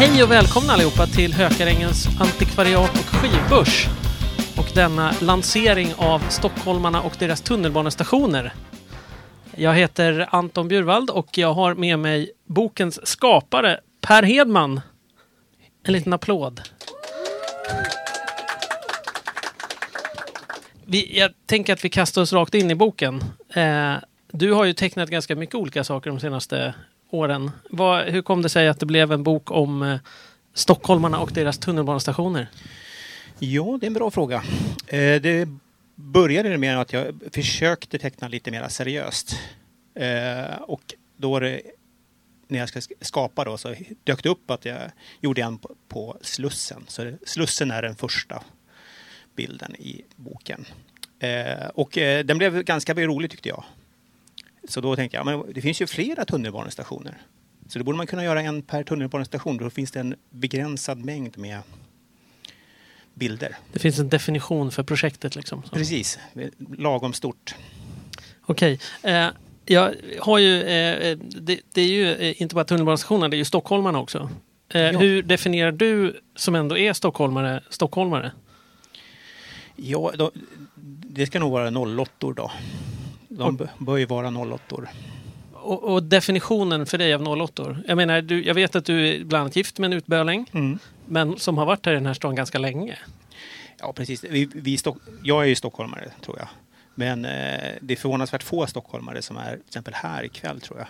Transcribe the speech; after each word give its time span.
Hej 0.00 0.22
och 0.22 0.30
välkomna 0.30 0.72
allihopa 0.72 1.06
till 1.06 1.32
Hökarängens 1.32 2.20
antikvariat 2.20 2.90
och 2.90 3.06
skivbörs. 3.06 3.86
Och 4.58 4.66
denna 4.74 5.14
lansering 5.20 5.88
av 5.96 6.18
stockholmarna 6.18 7.02
och 7.02 7.12
deras 7.18 7.40
tunnelbanestationer. 7.40 8.54
Jag 9.56 9.74
heter 9.74 10.28
Anton 10.30 10.68
Bjurvald 10.68 11.10
och 11.10 11.38
jag 11.38 11.54
har 11.54 11.74
med 11.74 11.98
mig 11.98 12.30
bokens 12.46 13.06
skapare 13.06 13.80
Per 14.00 14.22
Hedman. 14.22 14.80
En 15.82 15.92
liten 15.92 16.12
applåd. 16.12 16.60
Vi, 20.84 21.18
jag 21.18 21.30
tänker 21.46 21.72
att 21.72 21.84
vi 21.84 21.88
kastar 21.88 22.22
oss 22.22 22.32
rakt 22.32 22.54
in 22.54 22.70
i 22.70 22.74
boken. 22.74 23.24
Eh, 23.54 23.94
du 24.32 24.52
har 24.52 24.64
ju 24.64 24.72
tecknat 24.72 25.10
ganska 25.10 25.36
mycket 25.36 25.54
olika 25.54 25.84
saker 25.84 26.10
de 26.10 26.20
senaste 26.20 26.74
åren. 27.10 27.50
Vad, 27.70 28.06
hur 28.06 28.22
kom 28.22 28.42
det 28.42 28.48
sig 28.48 28.68
att 28.68 28.80
det 28.80 28.86
blev 28.86 29.12
en 29.12 29.22
bok 29.22 29.50
om 29.50 29.82
eh, 29.82 29.98
stockholmarna 30.54 31.18
och 31.18 31.32
deras 31.32 31.58
tunnelbanestationer? 31.58 32.46
Ja, 33.38 33.78
det 33.80 33.86
är 33.86 33.88
en 33.88 33.94
bra 33.94 34.10
fråga. 34.10 34.42
Eh, 34.86 35.20
det 35.20 35.48
började 35.94 36.58
med 36.58 36.80
att 36.80 36.92
jag 36.92 37.20
försökte 37.32 37.98
teckna 37.98 38.28
lite 38.28 38.50
mer 38.50 38.68
seriöst. 38.68 39.36
Eh, 39.94 40.54
och 40.62 40.94
då 41.16 41.38
det, 41.38 41.60
när 42.48 42.58
jag 42.58 42.68
ska 42.68 42.80
skapa 43.00 43.44
då 43.44 43.58
så 43.58 43.74
dök 44.04 44.22
det 44.22 44.28
upp 44.28 44.50
att 44.50 44.64
jag 44.64 44.78
gjorde 45.20 45.42
en 45.42 45.58
på, 45.58 45.74
på 45.88 46.16
Slussen. 46.20 46.84
Så 46.88 47.04
det, 47.04 47.18
Slussen 47.26 47.70
är 47.70 47.82
den 47.82 47.96
första 47.96 48.42
bilden 49.36 49.76
i 49.76 50.04
boken. 50.16 50.64
Eh, 51.18 51.68
och 51.74 51.98
eh, 51.98 52.24
den 52.24 52.38
blev 52.38 52.62
ganska 52.62 52.94
rolig 52.94 53.30
tyckte 53.30 53.48
jag. 53.48 53.64
Så 54.68 54.80
då 54.80 54.96
tänkte 54.96 55.16
jag, 55.16 55.26
men 55.26 55.52
det 55.54 55.60
finns 55.60 55.82
ju 55.82 55.86
flera 55.86 56.24
tunnelbanestationer. 56.24 57.18
Så 57.68 57.78
då 57.78 57.84
borde 57.84 57.96
man 57.96 58.06
kunna 58.06 58.24
göra 58.24 58.42
en 58.42 58.62
per 58.62 58.82
tunnelbanestation. 58.82 59.56
Då 59.56 59.70
finns 59.70 59.90
det 59.90 60.00
en 60.00 60.14
begränsad 60.30 61.04
mängd 61.04 61.38
med 61.38 61.60
bilder. 63.14 63.56
Det 63.72 63.78
finns 63.78 63.98
en 63.98 64.08
definition 64.08 64.70
för 64.70 64.82
projektet 64.82 65.36
liksom. 65.36 65.62
Så. 65.62 65.68
Precis, 65.68 66.18
lagom 66.78 67.12
stort. 67.12 67.54
Okej. 68.42 68.80
Eh, 69.02 69.26
jag 69.64 69.94
har 70.20 70.38
ju, 70.38 70.62
eh, 70.62 71.18
det, 71.18 71.60
det, 71.72 71.80
är 71.80 71.88
ju 71.88 72.12
eh, 72.14 72.42
inte 72.42 72.54
bara 72.54 72.64
tunnelbanestationerna, 72.64 73.28
det 73.28 73.36
är 73.36 73.38
ju 73.38 73.44
stockholmarna 73.44 73.98
också. 73.98 74.30
Eh. 74.68 74.98
Hur 74.98 75.22
definierar 75.22 75.72
du, 75.72 76.20
som 76.36 76.54
ändå 76.54 76.78
är 76.78 76.92
stockholmare, 76.92 77.62
stockholmare? 77.70 78.32
Ja, 79.76 80.12
då, 80.14 80.30
det 81.04 81.26
ska 81.26 81.40
nog 81.40 81.52
vara 81.52 81.70
nollottor 81.70 82.34
då. 82.34 82.50
De 83.44 83.68
bör 83.78 83.96
ju 83.96 84.06
vara 84.06 84.30
nollottor. 84.30 84.88
Och, 85.52 85.84
och, 85.84 86.02
definitionen 86.02 86.86
för 86.86 86.98
dig 86.98 87.14
av 87.14 87.22
nollottor? 87.22 87.82
Jag 87.86 87.96
menar, 87.96 88.22
du, 88.22 88.44
jag 88.44 88.54
vet 88.54 88.76
att 88.76 88.84
du 88.84 89.08
är 89.08 89.24
bland 89.24 89.40
annat 89.40 89.56
gift 89.56 89.78
med 89.78 89.92
en 89.92 89.92
utböling, 89.92 90.50
mm. 90.52 90.78
men 91.06 91.38
som 91.38 91.58
har 91.58 91.66
varit 91.66 91.86
här 91.86 91.92
i 91.92 91.96
den 91.96 92.06
här 92.06 92.14
stan 92.14 92.34
ganska 92.34 92.58
länge. 92.58 92.98
Ja, 93.80 93.92
precis. 93.92 94.24
Vi, 94.24 94.48
vi 94.54 94.78
jag 95.22 95.42
är 95.42 95.46
ju 95.46 95.54
stockholmare, 95.54 96.10
tror 96.20 96.38
jag. 96.38 96.48
Men 96.94 97.24
eh, 97.24 97.72
det 97.80 97.94
är 97.94 97.96
förvånansvärt 97.96 98.42
få 98.42 98.66
stockholmare 98.66 99.22
som 99.22 99.36
är 99.36 99.52
till 99.52 99.64
exempel 99.66 99.94
här 99.94 100.24
ikväll, 100.24 100.60
tror 100.60 100.78
jag. 100.78 100.88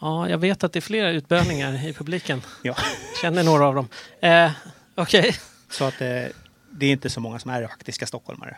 Ja, 0.00 0.28
jag 0.28 0.38
vet 0.38 0.64
att 0.64 0.72
det 0.72 0.78
är 0.78 0.80
flera 0.80 1.10
utbölningar 1.10 1.88
i 1.88 1.92
publiken. 1.92 2.42
ja. 2.62 2.76
Känner 3.22 3.44
några 3.44 3.66
av 3.66 3.74
dem. 3.74 3.88
Eh, 4.20 4.50
Okej. 4.94 5.20
Okay. 5.20 5.32
Så 5.70 5.84
att 5.84 6.00
eh, 6.00 6.24
det 6.70 6.86
är 6.86 6.92
inte 6.92 7.10
så 7.10 7.20
många 7.20 7.38
som 7.38 7.50
är 7.50 7.66
faktiska 7.66 8.06
stockholmare. 8.06 8.56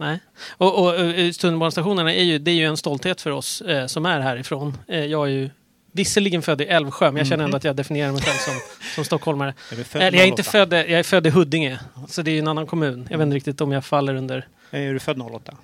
Nej. 0.00 0.20
Och, 0.50 0.78
och, 0.78 0.86
och 0.86 0.94
eh, 0.94 1.32
tunnelbanestationerna 1.32 2.14
är 2.14 2.22
ju, 2.22 2.38
det 2.38 2.50
är 2.50 2.54
ju 2.54 2.64
en 2.64 2.76
stolthet 2.76 3.20
för 3.20 3.30
oss 3.30 3.60
eh, 3.60 3.86
som 3.86 4.06
är 4.06 4.20
härifrån. 4.20 4.78
Eh, 4.88 5.04
jag 5.04 5.26
är 5.26 5.30
ju 5.30 5.50
visserligen 5.92 6.42
född 6.42 6.60
i 6.60 6.64
Älvsjö, 6.64 7.06
men 7.06 7.16
jag 7.16 7.26
känner 7.26 7.44
ändå 7.44 7.56
att 7.56 7.64
jag 7.64 7.76
definierar 7.76 8.12
mig 8.12 8.22
själv 8.22 8.36
som, 8.36 8.54
som 8.94 9.04
stockholmare. 9.04 9.54
Är 9.92 10.00
jag, 10.00 10.14
är 10.14 10.26
inte 10.26 10.42
född, 10.42 10.72
jag 10.72 10.90
är 10.90 11.02
född 11.02 11.26
i 11.26 11.30
Huddinge, 11.30 11.78
så 12.08 12.22
det 12.22 12.30
är 12.30 12.32
ju 12.32 12.38
en 12.38 12.48
annan 12.48 12.66
kommun. 12.66 13.08
Jag 13.10 13.18
vet 13.18 13.24
inte 13.24 13.36
riktigt 13.36 13.60
om 13.60 13.72
jag 13.72 13.84
faller 13.84 14.14
under... 14.14 14.48
Är 14.70 14.92
du 14.92 14.98
född 14.98 15.22
08? 15.22 15.56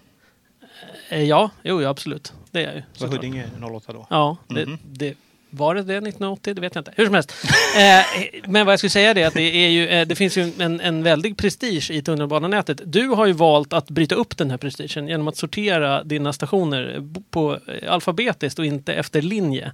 Eh, 1.09 1.23
ja, 1.23 1.51
jo, 1.63 1.83
ja, 1.83 1.89
absolut. 1.89 2.33
Det 2.51 2.61
är 2.61 2.67
jag 2.67 2.75
ju. 2.75 2.83
Var 2.99 3.09
Huddinge 3.09 3.45
08 3.63 3.93
då? 3.93 4.07
Ja, 4.11 4.37
det, 4.49 4.63
mm 4.63 4.75
-hmm. 4.75 4.79
det, 4.85 5.15
var 5.56 5.75
det 5.75 5.83
det 5.83 5.97
1980? 5.97 6.55
Det 6.55 6.61
vet 6.61 6.75
jag 6.75 6.81
inte. 6.81 6.93
Hur 6.97 7.05
som 7.05 7.15
helst. 7.15 7.34
eh, 7.77 8.41
men 8.47 8.67
vad 8.67 8.72
jag 8.72 8.81
skulle 8.81 8.91
säga 8.91 9.11
är 9.11 9.27
att 9.27 9.34
det, 9.34 9.43
är 9.43 9.69
ju, 9.69 9.89
eh, 9.89 10.06
det 10.06 10.15
finns 10.15 10.39
ju 10.39 10.53
en, 10.59 10.81
en 10.81 11.03
väldig 11.03 11.37
prestige 11.37 11.91
i 11.91 12.03
tunnelbanenätet. 12.03 12.81
Du 12.84 13.09
har 13.09 13.27
ju 13.27 13.33
valt 13.33 13.72
att 13.72 13.91
bryta 13.91 14.15
upp 14.15 14.37
den 14.37 14.50
här 14.50 14.59
prestigen 14.59 15.09
genom 15.09 15.28
att 15.28 15.37
sortera 15.37 16.05
dina 16.05 16.33
stationer 16.33 17.09
på 17.31 17.59
eh, 17.69 17.93
alfabetiskt 17.93 18.59
och 18.59 18.66
inte 18.66 18.95
efter 18.95 19.22
linje. 19.22 19.72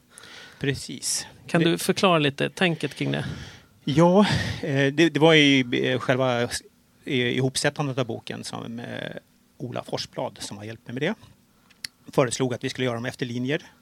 Precis. 0.60 1.26
Kan 1.46 1.62
det... 1.62 1.70
du 1.70 1.78
förklara 1.78 2.18
lite 2.18 2.50
tänket 2.50 2.94
kring 2.94 3.12
det? 3.12 3.24
Ja, 3.84 4.26
eh, 4.60 4.92
det, 4.92 5.08
det 5.08 5.20
var 5.20 5.32
ju 5.32 5.98
själva 5.98 6.48
ihopsättandet 7.04 7.98
av 7.98 8.06
boken 8.06 8.44
som 8.44 8.80
Ola 9.58 9.84
Forsblad 9.84 10.38
som 10.40 10.56
har 10.56 10.64
hjälpt 10.64 10.86
mig 10.86 10.94
med 10.94 11.02
det 11.02 11.14
föreslog 12.12 12.54
att 12.54 12.64
vi 12.64 12.68
skulle 12.68 12.84
göra 12.84 12.94
dem 12.94 13.04
efter 13.04 13.26
linjer 13.26 13.62
Eh, 13.62 13.81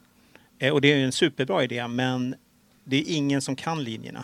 och 0.69 0.81
det 0.81 0.93
är 0.93 0.97
en 0.97 1.11
superbra 1.11 1.63
idé, 1.63 1.87
men 1.87 2.35
det 2.83 2.97
är 2.97 3.03
ingen 3.07 3.41
som 3.41 3.55
kan 3.55 3.83
linjerna. 3.83 4.23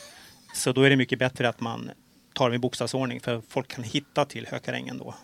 Så 0.54 0.72
då 0.72 0.82
är 0.82 0.90
det 0.90 0.96
mycket 0.96 1.18
bättre 1.18 1.48
att 1.48 1.60
man 1.60 1.90
tar 2.32 2.44
dem 2.44 2.54
i 2.54 2.58
bokstavsordning 2.58 3.20
för 3.20 3.42
folk 3.48 3.68
kan 3.68 3.84
hitta 3.84 4.24
till 4.24 4.46
Hökarängen 4.50 4.98
då. 4.98 5.14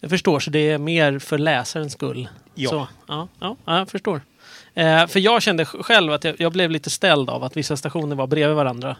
Jag 0.00 0.10
förstår, 0.10 0.40
så 0.40 0.50
det 0.50 0.70
är 0.70 0.78
mer 0.78 1.18
för 1.18 1.38
läsarens 1.38 1.92
skull? 1.92 2.28
Ja. 2.54 2.70
Så, 2.70 2.88
ja, 3.08 3.28
ja, 3.40 3.56
jag 3.64 3.90
förstår. 3.90 4.20
Eh, 4.74 5.06
för 5.06 5.20
jag 5.20 5.42
kände 5.42 5.64
själv 5.64 6.12
att 6.12 6.24
jag, 6.24 6.40
jag, 6.40 6.52
blev 6.52 6.70
lite 6.70 6.90
ställd 6.90 7.30
av 7.30 7.44
att 7.44 7.56
vissa 7.56 7.76
stationer 7.76 8.16
var 8.16 8.26
bredvid 8.26 8.56
varandra. 8.56 8.96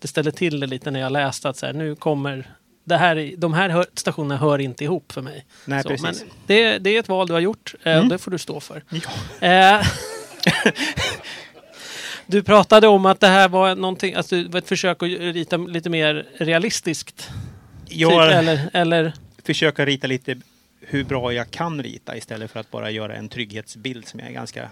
Det 0.00 0.08
ställde 0.08 0.32
till 0.32 0.60
det 0.60 0.66
lite 0.66 0.90
när 0.90 1.00
jag 1.00 1.12
läste 1.12 1.48
att 1.48 1.56
så 1.56 1.66
här, 1.66 1.72
nu 1.72 1.96
kommer 1.96 2.54
det 2.84 2.96
här, 2.96 3.34
de 3.36 3.54
här 3.54 3.68
hör, 3.68 3.86
stationerna 3.94 4.36
hör 4.36 4.58
inte 4.58 4.84
ihop 4.84 5.12
för 5.12 5.22
mig. 5.22 5.46
Nej, 5.64 5.82
så, 5.82 5.88
precis. 5.88 6.20
Men 6.20 6.30
det, 6.46 6.78
det, 6.78 6.96
är 6.96 7.00
ett 7.00 7.08
val 7.08 7.26
du 7.26 7.32
har 7.32 7.40
gjort 7.40 7.74
eh, 7.82 7.92
mm. 7.92 8.04
och 8.04 8.08
det 8.08 8.18
får 8.18 8.30
du 8.30 8.38
stå 8.38 8.60
för. 8.60 8.82
Ja. 8.88 9.48
Eh, 9.48 9.86
du 12.26 12.42
pratade 12.42 12.88
om 12.88 13.06
att 13.06 13.20
det 13.20 13.26
här 13.26 13.48
var, 13.48 13.74
någonting, 13.74 14.14
alltså, 14.14 14.48
var 14.48 14.58
ett 14.58 14.68
försök 14.68 15.02
att 15.02 15.08
rita 15.08 15.56
lite 15.56 15.90
mer 15.90 16.26
realistiskt. 16.36 17.30
Ja, 17.88 18.08
typ, 18.08 18.38
eller, 18.38 18.70
eller? 18.72 19.12
försöka 19.44 19.86
rita 19.86 20.06
lite 20.06 20.40
hur 20.80 21.04
bra 21.04 21.32
jag 21.32 21.50
kan 21.50 21.82
rita 21.82 22.16
istället 22.16 22.50
för 22.50 22.60
att 22.60 22.70
bara 22.70 22.90
göra 22.90 23.14
en 23.14 23.28
trygghetsbild 23.28 24.08
som 24.08 24.20
jag 24.20 24.28
är 24.28 24.32
ganska 24.32 24.70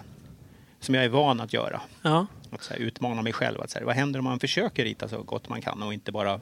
som 0.79 0.95
jag 0.95 1.03
är 1.03 1.09
van 1.09 1.39
att 1.39 1.53
göra. 1.53 1.81
Ja. 2.01 2.27
Att 2.49 2.67
här, 2.67 2.77
utmana 2.77 3.21
mig 3.21 3.33
själv. 3.33 3.61
Att, 3.61 3.69
så 3.69 3.79
här, 3.79 3.85
vad 3.85 3.95
händer 3.95 4.19
om 4.19 4.23
man 4.23 4.39
försöker 4.39 4.83
rita 4.83 5.07
så 5.07 5.23
gott 5.23 5.49
man 5.49 5.61
kan 5.61 5.83
och 5.83 5.93
inte 5.93 6.11
bara 6.11 6.39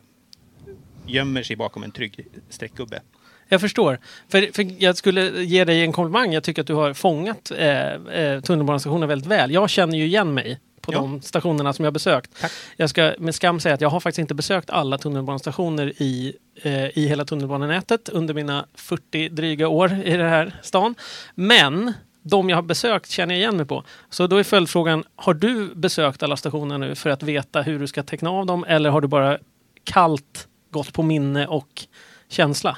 gömmer 1.05 1.43
sig 1.43 1.55
bakom 1.55 1.83
en 1.83 1.91
trygg 1.91 2.27
streckgubbe? 2.49 3.01
Jag 3.51 3.61
förstår. 3.61 3.99
För, 4.29 4.53
för, 4.53 4.83
jag 4.83 4.97
skulle 4.97 5.43
ge 5.43 5.65
dig 5.65 5.81
en 5.81 5.91
komplimang. 5.91 6.33
Jag 6.33 6.43
tycker 6.43 6.61
att 6.61 6.67
du 6.67 6.73
har 6.73 6.93
fångat 6.93 7.51
eh, 7.57 7.93
eh, 7.93 8.41
tunnelbanestationen 8.41 9.09
väldigt 9.09 9.27
väl. 9.27 9.51
Jag 9.51 9.69
känner 9.69 9.97
ju 9.97 10.05
igen 10.05 10.33
mig 10.33 10.59
på 10.81 10.93
ja. 10.93 10.97
de 10.97 11.21
stationerna 11.21 11.73
som 11.73 11.85
jag 11.85 11.93
besökt. 11.93 12.41
Tack. 12.41 12.51
Jag 12.75 12.89
ska 12.89 13.13
med 13.19 13.35
skam 13.35 13.59
säga 13.59 13.75
att 13.75 13.81
jag 13.81 13.89
har 13.89 13.99
faktiskt 13.99 14.19
inte 14.19 14.33
besökt 14.33 14.69
alla 14.69 14.97
tunnelbanestationer 14.97 15.93
i, 16.01 16.33
eh, 16.61 16.97
i 16.97 17.07
hela 17.07 17.25
tunnelbanenätet 17.25 18.09
under 18.09 18.33
mina 18.33 18.65
40 18.73 19.29
dryga 19.29 19.67
år 19.67 20.01
i 20.05 20.17
den 20.17 20.29
här 20.29 20.59
stan. 20.61 20.95
Men 21.35 21.93
de 22.21 22.49
jag 22.49 22.57
har 22.57 22.63
besökt 22.63 23.09
känner 23.09 23.35
jag 23.35 23.39
igen 23.39 23.57
mig 23.57 23.65
på. 23.65 23.83
Så 24.09 24.27
då 24.27 24.37
är 24.37 24.43
följdfrågan, 24.43 25.03
har 25.15 25.33
du 25.33 25.75
besökt 25.75 26.23
alla 26.23 26.37
stationer 26.37 26.77
nu 26.77 26.95
för 26.95 27.09
att 27.09 27.23
veta 27.23 27.61
hur 27.61 27.79
du 27.79 27.87
ska 27.87 28.03
teckna 28.03 28.29
av 28.29 28.45
dem 28.45 28.65
eller 28.67 28.89
har 28.89 29.01
du 29.01 29.07
bara 29.07 29.37
kallt 29.83 30.47
gått 30.69 30.93
på 30.93 31.03
minne 31.03 31.47
och 31.47 31.85
känsla? 32.29 32.77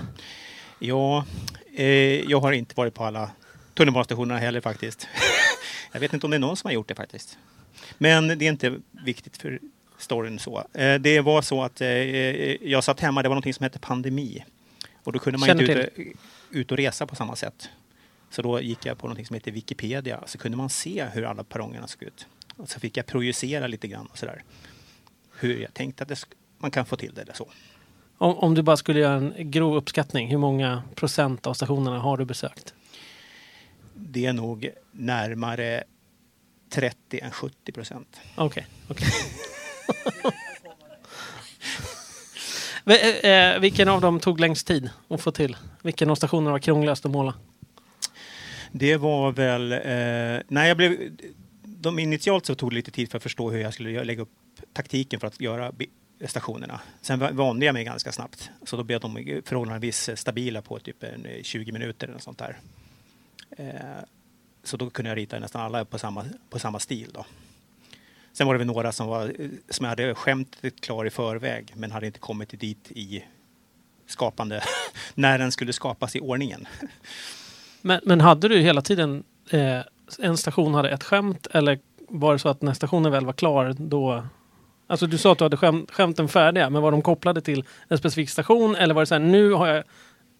Ja, 0.85 1.25
eh, 1.75 1.85
jag 2.30 2.39
har 2.39 2.51
inte 2.51 2.75
varit 2.75 2.94
på 2.94 3.03
alla 3.03 3.31
tunnelbanestationerna 3.74 4.39
heller 4.39 4.62
faktiskt. 4.62 5.07
jag 5.91 6.00
vet 6.00 6.13
inte 6.13 6.27
om 6.27 6.31
det 6.31 6.38
är 6.38 6.39
någon 6.39 6.57
som 6.57 6.68
har 6.68 6.74
gjort 6.74 6.88
det 6.88 6.95
faktiskt. 6.95 7.38
Men 7.97 8.27
det 8.27 8.45
är 8.45 8.50
inte 8.50 8.80
viktigt 9.06 9.38
för 9.38 9.59
storyn 9.97 10.39
så. 10.39 10.68
Eh, 10.74 10.95
det 10.95 11.21
var 11.21 11.41
så 11.41 11.63
att 11.63 11.81
eh, 11.81 11.88
jag 12.69 12.83
satt 12.83 13.00
hemma, 13.00 13.24
det 13.24 13.30
var 13.30 13.35
något 13.35 13.56
som 13.56 13.63
hette 13.63 13.80
pandemi. 13.80 14.45
Och 15.03 15.13
då 15.13 15.19
kunde 15.19 15.39
man 15.39 15.47
Känner 15.47 15.62
inte 15.62 16.01
ut, 16.01 16.18
ut 16.50 16.71
och 16.71 16.77
resa 16.77 17.07
på 17.07 17.15
samma 17.15 17.36
sätt. 17.36 17.69
Så 18.29 18.41
då 18.41 18.62
gick 18.62 18.86
jag 18.86 18.97
på 18.97 19.07
något 19.07 19.27
som 19.27 19.33
heter 19.33 19.51
Wikipedia, 19.51 20.24
så 20.25 20.38
kunde 20.38 20.57
man 20.57 20.69
se 20.69 21.06
hur 21.13 21.24
alla 21.24 21.44
perrongerna 21.44 21.88
såg 21.88 22.03
ut. 22.03 22.27
Och 22.57 22.69
så 22.69 22.79
fick 22.79 22.97
jag 22.97 23.06
projicera 23.06 23.68
lite 23.68 23.88
grann 23.88 24.06
och 24.06 24.18
sådär. 24.18 24.44
Hur 25.39 25.62
jag 25.62 25.74
tänkte 25.74 26.03
att 26.03 26.25
man 26.57 26.71
kan 26.71 26.86
få 26.86 26.95
till 26.95 27.13
det 27.13 27.21
eller 27.21 27.33
så. 27.33 27.47
Om, 28.24 28.38
om, 28.38 28.56
du 28.56 28.62
bara 28.62 28.78
skulle 28.78 29.00
göra 29.00 29.16
en 29.16 29.34
grov 29.38 29.75
uppskattning, 29.75 30.28
hur 30.28 30.38
många 30.38 30.84
procent 30.96 31.48
av 31.48 31.54
stationerna 31.54 32.00
har 32.00 32.18
du 32.18 32.25
besökt? 32.25 32.74
Det 33.94 34.25
är 34.25 34.34
nog 34.34 34.70
närmare 34.92 35.84
30 36.70 37.20
än 37.20 37.31
70 37.31 37.72
procent. 37.72 38.20
Okej. 38.36 38.68
Okay, 38.90 39.08
okay. 42.86 43.31
eh, 43.31 43.60
vilken 43.60 43.90
av 43.90 44.02
dem 44.02 44.20
tog 44.20 44.40
längst 44.40 44.68
tid 44.68 44.90
att 45.08 45.22
få 45.22 45.31
till? 45.31 45.58
Vilken 45.81 46.10
av 46.10 46.16
stationerna 46.16 46.52
var 46.52 46.60
krångligast 46.60 47.06
att 47.06 47.12
måla? 47.12 47.34
Det 48.72 48.98
var 48.98 49.31
väl... 49.31 49.72
Eh, 49.72 50.44
nej, 50.48 50.68
jag 50.68 50.78
blev, 50.78 51.18
de 51.64 52.00
initialt 52.00 52.46
så 52.46 52.56
tog 52.56 52.72
det 52.72 52.75
lite 52.75 52.92
tid 52.92 53.12
för 53.12 53.18
att 53.18 53.24
förstå 53.24 53.52
hur 53.52 53.60
jag 53.60 53.74
skulle 53.74 54.04
lägga 54.04 54.22
upp 54.22 54.31
taktiken 54.74 55.20
för 55.20 55.28
att 55.28 55.42
göra 55.42 55.72
stationerna. 56.28 56.81
Sen 57.02 57.36
vande 57.36 57.66
jag 57.66 57.74
mig 57.74 57.84
ganska 57.84 58.12
snabbt, 58.12 58.50
så 58.64 58.78
då 58.78 58.84
blev 58.84 59.00
de 59.00 59.42
förhållandevis 59.46 60.10
eh, 60.10 60.16
stabila 60.16 60.62
på 60.62 60.80
typ 60.80 61.04
20 61.42 61.70
eh, 61.70 61.74
minuter 61.74 62.08
eller 62.08 62.20
sånt 62.20 62.38
där. 62.38 62.58
Eh, 63.58 64.04
så 64.64 64.78
då 64.78 64.90
kunde 64.90 65.10
jag 65.10 65.18
rita 65.18 65.40
nästan 65.40 65.62
alla 65.62 65.86
på 65.86 66.00
samma, 66.00 66.25
på 66.50 66.60
samma 66.60 66.80
stil. 66.80 67.10
Då. 67.14 67.25
Sen 68.34 68.48
var 68.48 68.54
det 68.54 68.58
väl 68.58 68.68
några 68.68 68.92
som, 68.92 69.08
var, 69.08 69.34
som 69.70 69.84
jag 69.84 69.90
hade 69.90 70.16
skämtet 70.16 70.81
klar 70.81 71.06
i 71.06 71.10
förväg 71.10 71.74
men 71.75 71.92
hade 71.92 72.06
inte 72.06 72.20
kommit 72.20 72.60
dit 72.60 72.92
i 72.92 73.24
skapande, 74.06 74.64
när 75.16 75.40
den 75.40 75.52
skulle 75.52 75.74
skapas 75.74 76.16
i 76.16 76.20
ordningen. 76.20 76.68
Men, 77.81 78.02
men 78.04 78.22
hade 78.22 78.48
du 78.48 78.60
hela 78.60 78.81
tiden 78.81 79.24
eh, 79.50 79.80
en 80.20 80.38
station 80.38 80.74
hade 80.74 80.90
ett 80.90 81.04
skämt 81.04 81.48
eller 81.52 81.80
var 82.10 82.34
det 82.34 82.40
så 82.40 82.50
att 82.50 82.62
när 82.62 82.74
stationen 82.74 83.12
väl 83.12 83.25
var 83.25 83.34
klar 83.34 83.75
då 83.78 84.28
Alltså 84.88 85.07
du 85.07 85.18
sa 85.18 85.31
att 85.31 85.38
du 85.38 85.44
hade 85.44 85.57
skämt, 85.57 85.91
skämten 85.91 86.27
färdiga 86.27 86.69
men 86.69 86.81
var 86.81 86.91
de 86.91 87.01
kopplade 87.01 87.41
till 87.41 87.63
en 87.88 87.97
specifik 87.97 88.30
station 88.30 88.75
eller 88.75 88.94
var 88.94 89.01
det 89.01 89.06
så 89.06 89.15
här 89.15 89.21
nu 89.21 89.51
har 89.51 89.68
jag 89.68 89.83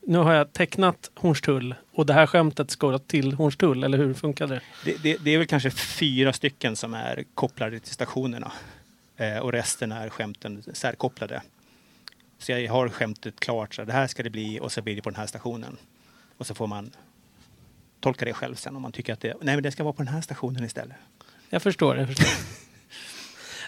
nu 0.08 0.18
har 0.18 0.34
jag 0.34 0.54
tecknat 0.54 1.12
Hornstull 1.16 1.76
och 1.94 2.06
det 2.06 2.14
här 2.14 2.28
skämtet 2.28 2.72
ska 2.72 2.98
till 2.98 3.34
Hornstull 3.34 3.84
eller 3.84 3.98
hur 3.98 4.14
funkade 4.14 4.54
det? 4.54 4.62
Det, 4.86 5.04
det, 5.04 5.18
det 5.24 5.32
är 5.32 5.38
väl 5.38 5.48
kanske 5.48 5.72
fyra 5.72 6.34
stycken 6.34 6.76
som 6.76 6.94
är 6.94 7.24
kopplade 7.34 7.80
till 7.80 7.94
stationerna 7.94 8.52
eh, 9.18 9.38
och 9.38 9.52
resten 9.52 9.92
är 9.92 10.10
skämten 10.10 10.64
särkopplade. 10.74 11.42
Så 12.38 12.52
jag 12.52 12.72
har 12.72 12.90
skämtet 12.90 13.40
klart, 13.40 13.76
så 13.76 13.84
det 13.84 13.94
här 13.94 14.08
ska 14.08 14.24
det 14.24 14.30
bli 14.30 14.60
och 14.60 14.72
så 14.72 14.82
blir 14.82 14.96
det 14.96 15.02
på 15.02 15.10
den 15.10 15.20
här 15.20 15.28
stationen. 15.28 15.78
Och 16.38 16.48
så 16.48 16.56
får 16.56 16.68
man 16.68 16.92
tolka 18.00 18.26
det 18.26 18.34
själv 18.34 18.56
sen 18.56 18.76
om 18.76 18.82
man 18.82 18.92
tycker 18.92 19.14
att 19.14 19.20
det, 19.20 19.34
nej 19.42 19.56
men 19.56 19.64
det 19.64 19.72
ska 19.72 19.84
vara 19.84 19.94
på 19.94 20.04
den 20.04 20.14
här 20.14 20.22
stationen 20.22 20.64
istället. 20.64 20.98
Jag 21.50 21.62
förstår. 21.62 21.98
Jag 21.98 22.08
förstår. 22.08 22.63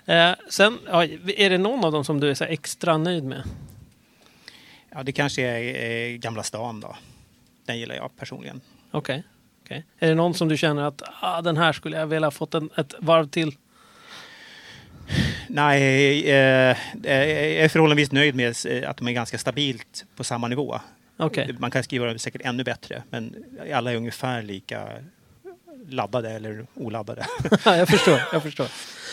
Eh, 0.05 0.31
sen, 0.49 0.79
ja, 0.85 1.05
är 1.37 1.49
det 1.49 1.57
någon 1.57 1.85
av 1.85 1.91
dem 1.91 2.05
som 2.05 2.19
du 2.19 2.29
är 2.29 2.41
extra 2.41 2.97
nöjd 2.97 3.23
med? 3.23 3.43
Ja, 4.89 5.03
det 5.03 5.11
kanske 5.11 5.41
är 5.41 6.11
eh, 6.11 6.17
Gamla 6.17 6.43
stan 6.43 6.79
då. 6.79 6.95
Den 7.65 7.79
gillar 7.79 7.95
jag 7.95 8.17
personligen. 8.17 8.61
Okej. 8.91 9.23
okej. 9.63 9.85
Är 9.99 10.09
det 10.09 10.15
någon 10.15 10.33
som 10.33 10.47
du 10.47 10.57
känner 10.57 10.83
att 10.83 11.01
ah, 11.21 11.41
den 11.41 11.57
här 11.57 11.73
skulle 11.73 11.97
jag 11.97 12.07
vilja 12.07 12.25
ha 12.25 12.31
fått 12.31 12.53
en, 12.53 12.69
ett 12.77 12.93
varv 12.99 13.27
till? 13.27 13.55
Nej, 15.47 16.29
eh, 16.29 16.77
jag 17.03 17.63
är 17.63 17.69
förhållandevis 17.69 18.11
nöjd 18.11 18.35
med 18.35 18.55
eh, 18.67 18.89
att 18.89 18.97
de 18.97 19.07
är 19.07 19.11
ganska 19.11 19.37
stabilt 19.37 20.05
på 20.15 20.23
samma 20.23 20.47
nivå. 20.47 20.79
Okej. 21.17 21.55
Man 21.59 21.71
kan 21.71 21.83
skriva 21.83 22.05
dem 22.05 22.19
säkert 22.19 22.41
ännu 22.45 22.63
bättre, 22.63 23.03
men 23.09 23.35
alla 23.73 23.91
är 23.91 23.95
ungefär 23.95 24.41
lika 24.41 24.87
laddade 25.89 26.29
eller 26.31 26.65
oladdade. 26.73 27.25
Ja, 27.65 27.77
jag 27.77 27.87
förstår. 27.89 28.21
Jag 28.33 28.43
förstår. 28.43 28.67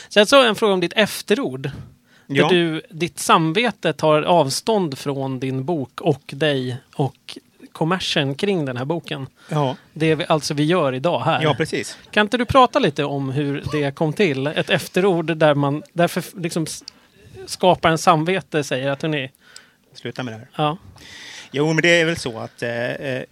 Sen 0.09 0.27
så 0.27 0.43
en 0.43 0.55
fråga 0.55 0.73
om 0.75 0.81
ditt 0.81 0.93
efterord. 0.97 1.63
Där 1.63 2.37
Ja. 2.37 2.49
du, 2.49 2.83
ditt 2.91 3.19
samvete 3.19 3.93
tar 3.93 4.23
avstånd 4.23 4.99
från 4.99 5.39
din 5.41 5.65
bok 5.65 6.01
och 6.01 6.23
dig 6.27 6.77
och 6.95 7.39
kommersen 7.73 8.35
kring 8.35 8.65
den 8.65 8.77
här 8.77 8.85
boken. 8.85 9.27
Ja, 9.49 9.77
Det 9.93 10.15
vi, 10.15 10.25
alltså 10.29 10.55
vi 10.55 10.65
gör 10.65 10.93
idag 10.95 11.21
här. 11.21 11.43
ja, 11.43 11.55
precis. 11.55 11.99
Kan 12.11 12.27
inte 12.27 12.37
du 12.37 12.45
prata 12.45 12.79
lite 12.79 13.05
om 13.05 13.31
hur 13.31 13.65
det 13.73 13.95
kom 13.95 14.13
till? 14.13 14.47
Ett 14.47 14.71
efterord 14.71 15.37
där 15.37 15.55
man 15.55 15.83
därför 15.93 16.25
liksom 16.41 16.63
s- 16.65 16.85
skapar 17.47 17.91
en 17.91 17.99
samvete 17.99 18.65
säger 18.65 18.91
att 18.91 19.03
hon 19.03 19.15
är... 19.15 19.31
Sluta 19.95 20.23
med 20.23 20.35
det 20.35 20.39
här. 20.39 20.49
Ja, 20.57 20.77
Jo, 21.51 21.67
men 21.73 21.83
det 21.83 22.01
är 22.01 22.05
väl 22.05 22.17
så 22.17 22.39
att 22.39 22.63
eh, 22.63 22.71
eh, 22.91 23.23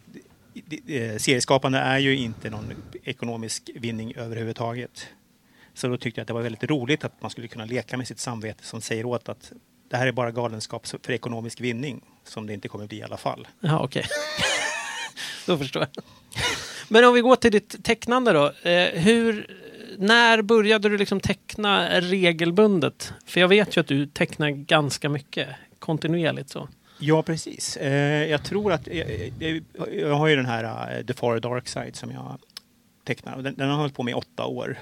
serieskapande 1.19 1.79
är 1.79 1.99
ju 1.99 2.17
inte 2.17 2.51
någon 2.51 2.73
ekonomisk 3.05 3.71
vinning 3.75 4.15
överhuvudtaget. 4.17 5.09
Så 5.75 5.89
då 5.89 5.97
tyckte 5.97 6.19
jag 6.21 6.23
att 6.23 6.29
det 6.29 6.35
var 6.35 6.43
väldigt 6.43 6.65
roligt 6.65 7.05
att 7.05 7.23
man 7.23 7.31
skulle 7.31 7.49
kunna 7.49 7.65
leka 7.65 7.97
med 7.97 8.09
sitt 8.09 8.19
samvete 8.19 8.65
som 8.65 8.81
säger 8.81 9.07
åt 9.07 9.29
att 9.29 9.53
det 9.91 9.97
här 9.97 10.07
är 10.07 10.13
bara 10.13 10.31
galenskap 10.31 10.87
för 10.87 11.13
ekonomisk 11.13 11.61
vinning 11.61 12.05
som 12.25 12.47
det 12.47 12.55
inte 12.55 12.69
kommer 12.69 12.87
bli 12.87 12.99
i 12.99 13.03
alla 13.03 13.17
fall. 13.17 13.49
ja 13.61 13.81
okej. 13.81 14.05
då 15.47 15.59
förstår 15.59 15.87
jag. 15.95 16.05
Men 16.89 17.05
om 17.05 17.15
vi 17.15 17.21
går 17.21 17.37
till 17.37 17.53
ditt 17.53 17.85
tecknande 17.85 18.33
då. 18.33 18.69
Eh, 18.69 19.01
hur, 19.01 19.57
när 19.99 20.43
började 20.43 20.89
du 20.89 20.99
liksom 20.99 21.21
teckna 21.21 22.01
regelbundet? 22.01 23.13
För 23.27 23.41
jag 23.41 23.49
vet 23.49 23.77
ju 23.77 23.81
att 23.81 23.87
du 23.87 24.07
tecknar 24.07 24.51
ganska 24.51 25.09
mycket 25.09 25.49
kontinuerligt 25.79 26.51
så. 26.51 26.69
Ja, 27.03 27.23
precis. 27.23 27.77
Eh, 27.77 28.27
jag 28.31 28.45
tror 28.45 28.73
att 28.73 28.87
jag, 28.87 29.33
jag, 29.39 29.63
jag 29.93 30.15
har 30.15 30.29
ju 30.29 30.37
den 30.37 30.47
här 30.47 30.97
eh, 30.99 31.05
The 31.05 31.15
Far 31.15 31.41
Dark 31.41 31.69
Side 31.69 31.97
som 31.97 32.11
jag 32.11 32.39
tecknar 33.05 33.43
den, 33.43 33.55
den 33.55 33.69
har 33.69 33.75
jag 33.75 33.81
hållit 33.81 33.95
på 33.95 34.03
med 34.03 34.13
i 34.13 34.15
åtta 34.15 34.47
år. 34.47 34.79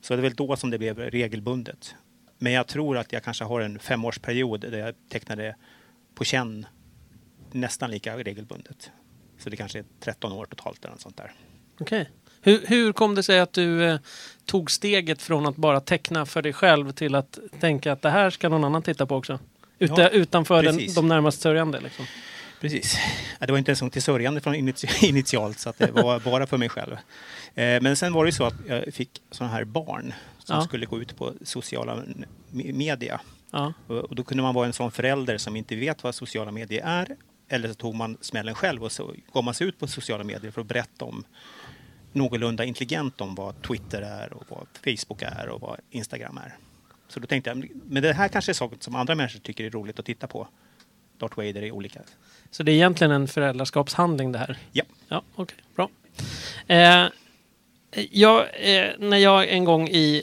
Så 0.00 0.14
det 0.14 0.20
är 0.20 0.22
väl 0.22 0.34
då 0.34 0.56
som 0.56 0.70
det 0.70 0.78
blev 0.78 0.98
regelbundet. 0.98 1.94
Men 2.38 2.52
jag 2.52 2.66
tror 2.66 2.98
att 2.98 3.12
jag 3.12 3.22
kanske 3.22 3.44
har 3.44 3.60
en 3.60 3.78
femårsperiod 3.78 4.60
där 4.60 4.78
jag 4.78 4.94
tecknade 5.08 5.56
på 6.14 6.24
känn 6.24 6.66
nästan 7.52 7.90
lika 7.90 8.16
regelbundet. 8.16 8.90
Så 9.38 9.50
det 9.50 9.56
kanske 9.56 9.78
är 9.78 9.84
13 10.00 10.32
år 10.32 10.46
totalt 10.46 10.84
eller 10.84 10.92
något 10.92 11.00
sånt 11.00 11.16
där. 11.16 11.32
Okej. 11.80 12.10
Hur, 12.40 12.66
hur 12.66 12.92
kom 12.92 13.14
det 13.14 13.22
sig 13.22 13.40
att 13.40 13.52
du 13.52 13.84
eh, 13.84 13.98
tog 14.44 14.70
steget 14.70 15.22
från 15.22 15.46
att 15.46 15.56
bara 15.56 15.80
teckna 15.80 16.26
för 16.26 16.42
dig 16.42 16.52
själv 16.52 16.92
till 16.92 17.14
att 17.14 17.38
tänka 17.60 17.92
att 17.92 18.02
det 18.02 18.10
här 18.10 18.30
ska 18.30 18.48
någon 18.48 18.64
annan 18.64 18.82
titta 18.82 19.06
på 19.06 19.16
också? 19.16 19.38
Uta, 19.84 20.02
Ja, 20.02 20.08
utanför 20.08 20.62
den, 20.62 20.94
de 20.94 21.08
närmast 21.08 21.40
sörjande 21.40 21.80
liksom. 21.80 22.04
Precis. 22.60 22.96
Det 23.38 23.50
var 23.50 23.58
inte 23.58 23.70
ens 23.70 23.92
till 23.92 24.02
sörjande 24.02 24.40
från 24.40 24.54
initi- 24.54 25.04
initialt 25.08 25.58
så 25.58 25.68
att 25.70 25.78
det 25.78 25.90
var 25.90 26.20
bara 26.20 26.46
för 26.46 26.56
mig 26.56 26.68
själv. 26.68 26.92
Eh, 27.54 27.80
Men 27.82 27.96
sen 27.96 28.12
var 28.12 28.24
det 28.24 28.28
ju 28.28 28.32
så 28.32 28.44
att 28.44 28.54
jag 28.68 28.94
fick 28.94 29.22
sådana 29.30 29.52
här 29.54 29.64
barn 29.64 30.14
som 30.38 30.56
Ja. 30.56 30.62
skulle 30.64 30.86
gå 30.86 31.00
ut 31.00 31.16
på 31.16 31.32
sociala 31.44 31.94
me- 32.52 32.72
media. 32.72 33.20
Ja. 33.50 33.72
Och 33.86 33.96
och 33.96 34.14
då 34.14 34.24
kunde 34.24 34.42
man 34.42 34.54
vara 34.54 34.66
en 34.66 34.72
sån 34.72 34.90
förälder 34.90 35.38
som 35.38 35.56
inte 35.56 35.76
vet 35.76 36.02
vad 36.04 36.14
sociala 36.14 36.50
medier 36.52 36.82
är. 36.86 37.16
Eller 37.48 37.68
så 37.68 37.74
tog 37.74 37.94
man 37.94 38.16
smällen 38.20 38.54
själv 38.54 38.84
och 38.84 38.92
så 38.92 39.14
gav 39.32 39.44
man 39.44 39.54
sig 39.54 39.66
ut 39.66 39.78
på 39.78 39.86
sociala 39.86 40.24
medier 40.24 40.50
för 40.50 40.60
att 40.60 40.66
berätta 40.66 41.04
om 41.04 41.24
någorlunda 42.12 42.64
intelligent 42.64 43.20
om 43.20 43.34
vad 43.34 43.62
Twitter 43.62 44.02
är 44.02 44.32
och 44.32 44.44
vad 44.48 44.66
Facebook 44.84 45.22
är 45.22 45.48
och 45.48 45.60
vad 45.60 45.80
Instagram 45.90 46.38
är. 46.38 46.54
Så 47.12 47.20
då 47.20 47.26
tänkte 47.26 47.50
jag, 47.50 47.68
men 47.86 48.02
det 48.02 48.12
här 48.12 48.28
kanske 48.28 48.52
är 48.52 48.54
saker 48.54 48.76
som 48.80 48.94
andra 48.94 49.14
människor 49.14 49.40
tycker 49.40 49.64
är 49.64 49.70
roligt 49.70 49.98
att 49.98 50.06
titta 50.06 50.26
på. 50.26 50.48
Darth 51.18 51.36
Vader 51.36 51.62
är 51.62 51.70
olika. 51.70 52.00
Så 52.50 52.62
det 52.62 52.72
är 52.72 52.74
egentligen 52.74 53.10
en 53.10 53.28
föräldraskapshandling 53.28 54.32
det 54.32 54.38
här? 54.38 54.58
Ja. 54.72 54.84
Ja, 55.08 55.22
okej. 55.34 55.56
bra. 55.76 55.88
Eh, 56.66 57.06
jag, 58.10 58.40
eh, 58.40 58.90
när 58.98 59.16
jag 59.16 59.48
en 59.48 59.64
gång 59.64 59.88
i 59.88 60.22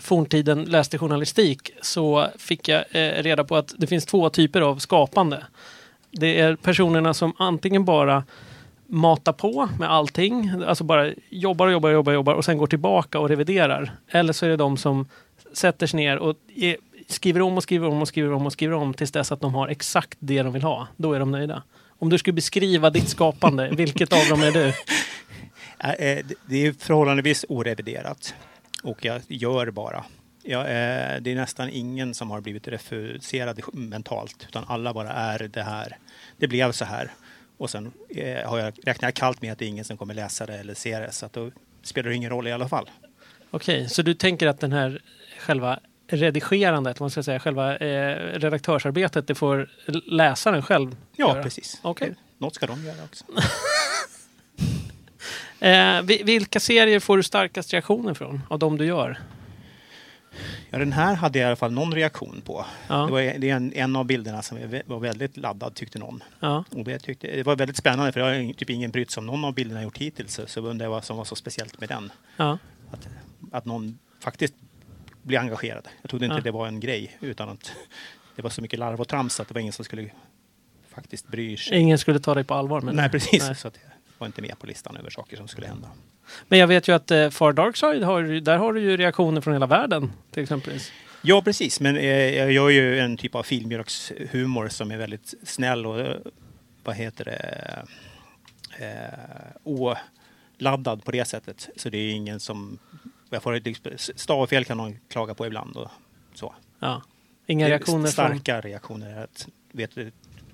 forntiden 0.00 0.64
läste 0.64 0.98
journalistik 0.98 1.70
så 1.82 2.28
fick 2.38 2.68
jag 2.68 2.84
eh, 2.90 3.22
reda 3.22 3.44
på 3.44 3.56
att 3.56 3.74
det 3.78 3.86
finns 3.86 4.06
två 4.06 4.30
typer 4.30 4.60
av 4.60 4.78
skapande. 4.78 5.44
Det 6.10 6.40
är 6.40 6.56
personerna 6.56 7.14
som 7.14 7.32
antingen 7.38 7.84
bara 7.84 8.24
matar 8.86 9.32
på 9.32 9.68
med 9.78 9.90
allting, 9.90 10.50
alltså 10.66 10.84
bara 10.84 11.10
jobbar 11.28 11.66
och 11.66 11.72
jobbar 11.72 11.88
och 11.88 11.94
jobbar, 11.94 12.12
och 12.12 12.14
jobbar 12.14 12.34
och 12.34 12.44
sen 12.44 12.58
går 12.58 12.66
tillbaka 12.66 13.18
och 13.18 13.28
reviderar. 13.28 13.92
Eller 14.08 14.32
så 14.32 14.46
är 14.46 14.50
det 14.50 14.56
de 14.56 14.76
som 14.76 15.08
sätter 15.52 15.86
sig 15.86 15.96
ner 15.96 16.16
och 16.16 16.36
skriver 17.08 17.42
om 17.42 17.56
och 17.56 17.62
skriver 17.62 17.88
om 17.88 18.02
och 18.02 18.08
skriver 18.08 18.32
om 18.32 18.46
och 18.46 18.52
skriver 18.52 18.74
om 18.74 18.94
tills 18.94 19.12
dess 19.12 19.32
att 19.32 19.40
de 19.40 19.54
har 19.54 19.68
exakt 19.68 20.18
det 20.20 20.42
de 20.42 20.52
vill 20.52 20.62
ha. 20.62 20.88
Då 20.96 21.12
är 21.12 21.18
de 21.20 21.30
nöjda. 21.30 21.62
Om 21.98 22.10
du 22.10 22.18
skulle 22.18 22.34
beskriva 22.34 22.90
ditt 22.90 23.08
skapande, 23.08 23.68
vilket 23.72 24.12
av 24.12 24.28
dem 24.28 24.42
är 24.42 24.50
du? 24.52 24.66
Eh, 25.78 26.24
det- 26.46 26.66
är 26.66 26.72
förhållandevis 26.72 27.44
oreviderat 27.48 28.34
och 28.82 29.04
jag 29.04 29.22
gör 29.28 29.70
bara. 29.70 30.04
Jag, 30.42 30.60
eh, 30.60 31.20
det 31.20 31.30
är 31.30 31.34
nästan 31.34 31.68
ingen 31.70 32.14
som 32.14 32.30
har 32.30 32.40
blivit 32.40 32.68
refuserad 32.68 33.60
mentalt 33.72 34.46
utan 34.48 34.64
alla 34.68 34.92
bara 34.94 35.10
är 35.12 35.38
det 35.38 35.62
här. 35.62 35.98
Det 36.36 36.48
blev 36.48 36.72
så 36.72 36.84
här. 36.84 37.10
Och 37.58 37.70
sen 37.70 37.92
eh, 38.08 38.48
har 38.50 38.58
jag, 38.58 38.74
räknar 38.84 39.06
jag 39.06 39.14
kallt 39.14 39.42
med 39.42 39.52
att 39.52 39.58
det 39.58 39.64
är 39.64 39.68
ingen 39.68 39.84
som 39.84 39.96
kommer 39.96 40.14
läsa 40.14 40.46
det 40.46 40.54
eller 40.58 40.74
se 40.74 40.98
det 40.98 41.12
så 41.12 41.26
att 41.26 41.32
då 41.32 41.50
spelar 41.82 42.10
det 42.10 42.16
ingen 42.16 42.30
roll 42.30 42.48
i 42.48 42.52
alla 42.52 42.68
fall. 42.68 42.90
Okej, 43.50 43.88
så 43.88 44.02
du 44.02 44.14
tänker 44.14 44.46
att 44.46 44.60
den 44.60 44.72
här 44.72 45.02
själva 45.40 45.78
redigerandet, 46.08 47.00
man 47.00 47.10
ska 47.10 47.22
säga, 47.22 47.40
själva 47.40 47.76
eh, 47.76 48.16
redaktörsarbetet, 48.38 49.26
det 49.26 49.34
får 49.34 49.68
läsaren 50.06 50.62
själv 50.62 50.96
Ja, 51.16 51.28
göra? 51.32 51.42
precis. 51.42 51.78
Okej. 51.82 52.14
Något 52.38 52.54
ska 52.54 52.66
de 52.66 52.84
göra 52.84 53.04
också. 53.04 53.24
Eh, 55.62 56.02
vi- 56.02 56.22
vilka 56.22 56.60
serier 56.60 57.00
får 57.00 57.16
du 57.16 57.22
starkast 57.22 57.72
reaktioner 57.72 58.14
från 58.14 58.40
av 58.50 58.58
de 58.58 58.78
du 58.78 58.84
gör? 58.84 59.18
Ja, 60.70 60.78
den 60.78 60.92
här 60.92 61.14
hade 61.14 61.38
jag 61.38 61.46
i 61.46 61.48
alla 61.48 61.56
fall 61.56 61.72
någon 61.72 61.94
reaktion 61.94 62.42
på. 62.44 62.66
Ja. 62.88 62.96
Det 63.06 63.12
var 63.12 63.20
det 63.38 63.50
är 63.50 63.56
en, 63.56 63.72
en 63.72 63.96
av 63.96 64.04
bilderna 64.04 64.42
som 64.42 64.58
var 64.86 64.98
väldigt 64.98 65.36
laddad 65.36 65.74
tyckte 65.74 65.98
någon. 65.98 66.22
Ja. 66.40 66.64
Och 66.76 66.84
det, 66.84 66.98
tyckte, 66.98 67.26
det 67.36 67.42
var 67.42 67.56
väldigt 67.56 67.76
spännande 67.76 68.12
för 68.12 68.20
jag 68.20 68.26
har 68.46 68.52
typ 68.52 68.70
ingen 68.70 68.90
brytt 68.90 69.10
sig 69.10 69.20
om 69.20 69.26
någon 69.26 69.44
av 69.44 69.54
bilderna 69.54 69.80
jag 69.80 69.84
gjort 69.84 69.98
hittills. 69.98 70.34
Så, 70.34 70.46
så 70.46 70.60
undrar 70.60 70.86
jag 70.86 70.90
vad 70.90 71.04
som 71.04 71.16
var 71.16 71.24
så 71.24 71.36
speciellt 71.36 71.80
med 71.80 71.88
den. 71.88 72.12
Ja. 72.36 72.58
Att, 72.90 73.08
att 73.52 73.64
någon 73.64 73.98
faktiskt 74.20 74.54
blir 75.22 75.38
engagerad. 75.38 75.88
Jag 76.02 76.10
trodde 76.10 76.24
inte 76.24 76.36
Ja. 76.36 76.42
det 76.42 76.50
var 76.50 76.66
en 76.66 76.80
grej 76.80 77.18
utan 77.20 77.48
att 77.48 77.72
det 78.36 78.42
var 78.42 78.50
så 78.50 78.62
mycket 78.62 78.78
larv 78.78 79.00
och 79.00 79.08
trams 79.08 79.40
att 79.40 79.48
det 79.48 79.54
var 79.54 79.60
ingen 79.60 79.72
som 79.72 79.84
skulle 79.84 80.10
faktiskt 80.88 81.28
bry 81.28 81.56
sig. 81.56 81.78
Ingen 81.78 81.98
skulle 81.98 82.18
ta 82.20 82.34
dig 82.34 82.44
på 82.44 82.54
allvar 82.54 82.80
det. 82.80 82.92
Nej, 82.92 83.10
precis. 83.10 83.46
Nej. 83.46 83.56
Så 83.56 83.68
att 83.68 83.78
jag 83.82 83.90
var 84.18 84.26
inte 84.26 84.42
med 84.42 84.58
på 84.58 84.66
listan 84.66 84.96
över 84.96 85.10
saker 85.10 85.36
som 85.36 85.48
skulle 85.48 85.66
hända. 85.66 85.88
Men 86.48 86.58
jag 86.58 86.66
vet 86.66 86.88
ju 86.88 86.92
att 86.94 87.10
eh, 87.10 87.30
Far 87.30 87.52
Dark 87.52 87.76
Side, 87.76 88.02
har, 88.02 88.22
där 88.40 88.58
har 88.58 88.72
du 88.72 88.80
ju 88.80 88.96
reaktioner 88.96 89.40
från 89.40 89.52
hela 89.54 89.66
världen 89.66 90.12
till 90.30 90.42
exempel. 90.42 90.78
Ja, 91.22 91.42
precis. 91.42 91.80
Men 91.80 91.96
eh, 91.96 92.04
jag 92.34 92.52
gör 92.52 92.68
ju 92.68 92.98
en 92.98 93.16
typ 93.16 93.34
av 93.34 93.42
filmjölkshumor 93.42 94.68
som 94.68 94.90
är 94.90 94.96
väldigt 94.96 95.34
snäll 95.42 95.86
och 95.86 96.00
eh, 96.00 96.16
vad 96.84 96.96
heter 96.96 97.24
det? 97.24 97.84
Eh, 98.78 99.56
oladdad 100.58 101.04
på 101.04 101.10
det 101.10 101.24
sättet. 101.24 101.68
Så 101.76 101.88
det 101.88 101.98
är 101.98 102.10
ingen 102.10 102.40
som... 102.40 102.78
Jag 103.30 103.42
får 103.42 103.54
stavfel 104.16 104.64
kan 104.64 104.76
någon 104.76 104.98
klaga 105.08 105.34
på 105.34 105.46
ibland 105.46 105.76
och 105.76 105.90
så. 106.34 106.54
Ja. 106.78 107.02
Inga 107.46 107.68
reaktioner 107.68 108.08
Starka 108.08 108.60
reaktioner. 108.60 109.22
Att, 109.24 109.48
vet 109.72 109.94
du, 109.94 110.12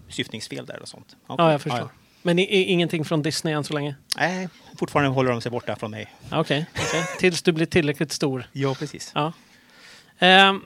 syftningsfel 0.08 0.66
där 0.66 0.82
och 0.82 0.88
sånt. 0.88 1.16
från... 1.26 1.34
Okej. 1.34 1.44
Ja, 1.44 1.52
jag 1.52 1.60
förstår. 1.60 1.80
Ja, 1.80 1.88
Men 2.22 2.38
i, 2.38 2.42
i, 2.42 2.64
ingenting 2.64 3.04
från 3.04 3.22
Disney 3.22 3.54
än 3.54 3.64
så 3.64 3.74
länge? 3.74 3.94
ja. 4.16 4.20
Nej, 4.20 4.48
fortfarande 4.78 5.10
håller 5.10 5.30
de 5.30 5.40
sig 5.40 5.50
borta 5.50 5.76
från 5.76 5.90
mig. 5.90 6.14
Ja, 6.30 6.40
Okej, 6.40 6.66
okej. 6.72 7.04
tills 7.18 7.42
du 7.42 7.52
blir 7.52 7.66
tillräckligt 7.66 8.12
stor. 8.12 8.46
Ja, 8.52 8.74
precis. 8.74 9.12
Ja. 9.14 9.32
Ehm, 10.18 10.64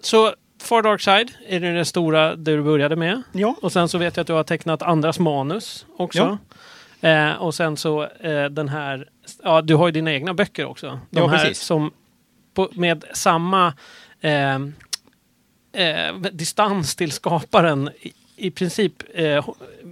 så 0.00 0.34
Far 0.62 0.82
Dark 0.82 1.00
Side 1.00 1.30
är 1.48 1.60
det 1.60 1.72
det 1.72 1.84
stora 1.84 2.36
du 2.36 2.62
började 2.62 2.96
med. 2.96 3.22
Ja, 3.32 3.56
Och 3.62 3.72
sen 3.72 3.88
så 3.88 3.98
vet 3.98 4.16
jag 4.16 4.22
att 4.22 4.26
du 4.26 4.32
har 4.32 4.44
tecknat 4.44 4.82
andras 4.82 5.18
manus 5.18 5.86
också. 5.96 6.38
Eh, 7.00 7.32
och 7.32 7.54
sen 7.54 7.76
så 7.76 8.02
eh, 8.04 8.44
den 8.44 8.68
här, 8.68 9.08
ja 9.42 9.62
du 9.62 9.74
har 9.74 9.88
ju 9.88 9.92
dina 9.92 10.12
egna 10.12 10.34
böcker 10.34 10.64
också. 10.64 11.00
De 11.10 11.20
Ja, 11.20 11.26
här 11.26 11.38
precis. 11.44 11.60
som 11.64 11.90
på, 12.54 12.68
med 12.72 13.04
samma 13.14 13.74
eh, 14.20 14.54
eh, 15.72 16.14
distans 16.32 16.96
till 16.96 17.12
skaparen 17.12 17.90
i, 18.00 18.12
i 18.36 18.50
princip 18.50 18.92
eh, 19.14 19.48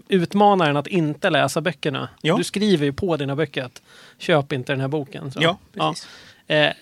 utmanar 0.09 0.71
en 0.71 0.77
att 0.77 0.87
inte 0.87 1.31
läsa 1.31 1.61
böckerna. 1.61 2.09
Ja. 2.23 2.37
Du 2.37 2.45
skriver 2.45 2.85
ju 2.85 2.93
på 2.93 3.17
dina 3.17 3.37
böcker 3.37 3.65
att 3.65 3.83
köp 4.19 4.53
inte 4.53 4.73
den 4.73 4.81
här 4.81 4.89
boken. 4.89 5.31
Så. 5.33 5.39
ja 5.43 5.59
precis. 5.75 6.09
Eh, 6.49 6.73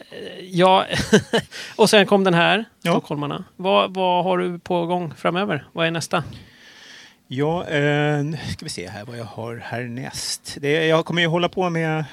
ja, 0.42 0.86
och 1.76 1.90
sen 1.90 2.06
kom 2.06 2.24
den 2.24 2.34
här, 2.34 2.64
Ja. 2.82 2.92
Stockholmarna. 2.92 3.44
Vad, 3.56 3.94
vad 3.94 4.24
har 4.24 4.38
du 4.38 4.58
på 4.58 4.86
gång 4.86 5.14
framöver? 5.16 5.64
Vad 5.72 5.86
är 5.86 5.90
nästa? 5.90 6.24
Ja, 7.28 7.66
eh, 7.68 8.24
nu 8.24 8.38
ska 8.52 8.64
vi 8.64 8.70
se 8.70 8.88
här 8.88 9.04
vad 9.04 9.18
jag 9.18 9.24
har 9.24 9.56
härnäst. 9.56 10.56
Det, 10.60 10.86
jag 10.86 11.04
kommer 11.06 11.22
ju 11.22 11.28
hålla 11.28 11.48
på 11.48 11.70
med 11.70 12.04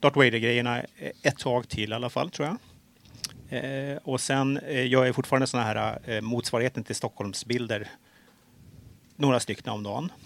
Darth 0.00 0.16
Vader-grejerna 0.18 0.82
ett 1.22 1.38
tag 1.38 1.68
till 1.68 1.90
i 1.90 1.94
alla 1.94 2.10
fall, 2.10 2.30
tror 2.30 2.48
jag. 2.48 2.56
Eh, 3.48 3.96
och 3.96 4.20
sen 4.20 4.56
eh, 4.58 4.80
jag 4.82 5.08
är 5.08 5.12
fortfarande 5.12 5.46
såna 5.46 5.62
här 5.62 5.98
eh, 6.04 6.20
motsvarigheten 6.20 6.84
till 6.84 6.94
Stockholmsbilder. 6.96 7.88
Några 9.16 9.40
stycken 9.40 9.72
om 9.72 9.82
dagen. 9.82 10.12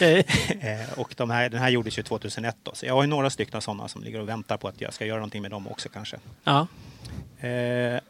Eh, 0.60 0.98
och 0.98 1.14
de 1.16 1.30
här, 1.30 1.48
den 1.48 1.60
här 1.60 1.68
gjordes 1.68 1.98
ju 1.98 2.02
2001 2.02 2.56
då, 2.62 2.70
så 2.74 2.86
jag 2.86 2.94
har 2.94 3.02
ju 3.02 3.08
några 3.08 3.30
stycken 3.30 3.60
sådana 3.60 3.88
som 3.88 4.02
ligger 4.02 4.20
och 4.20 4.28
väntar 4.28 4.56
på 4.56 4.68
att 4.68 4.80
jag 4.80 4.94
ska 4.94 5.06
göra 5.06 5.18
någonting 5.18 5.42
med 5.42 5.50
dem 5.50 5.68
också 5.68 5.88
kanske. 5.88 6.16
Ja, 6.44 6.66
Eh, 7.40 8.00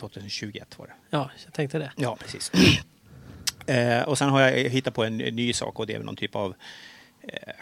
2021 0.00 0.78
var 0.78 0.86
det. 0.86 0.92
ja, 1.10 1.30
jag 1.44 1.52
tänkte 1.54 1.78
det. 1.78 1.92
Ja, 1.96 2.16
precis. 2.20 2.52
Eh, 3.66 4.02
och 4.02 4.18
sen 4.18 4.28
har 4.28 4.40
jag 4.40 4.68
hittat 4.70 4.94
på 4.94 5.04
en, 5.04 5.16
ny 5.16 5.52
sak 5.52 5.78
och 5.78 5.86
det 5.86 5.94
är 5.94 5.98
någon 6.00 6.16
typ 6.16 6.36
av 6.36 6.54
eh, 7.22 7.52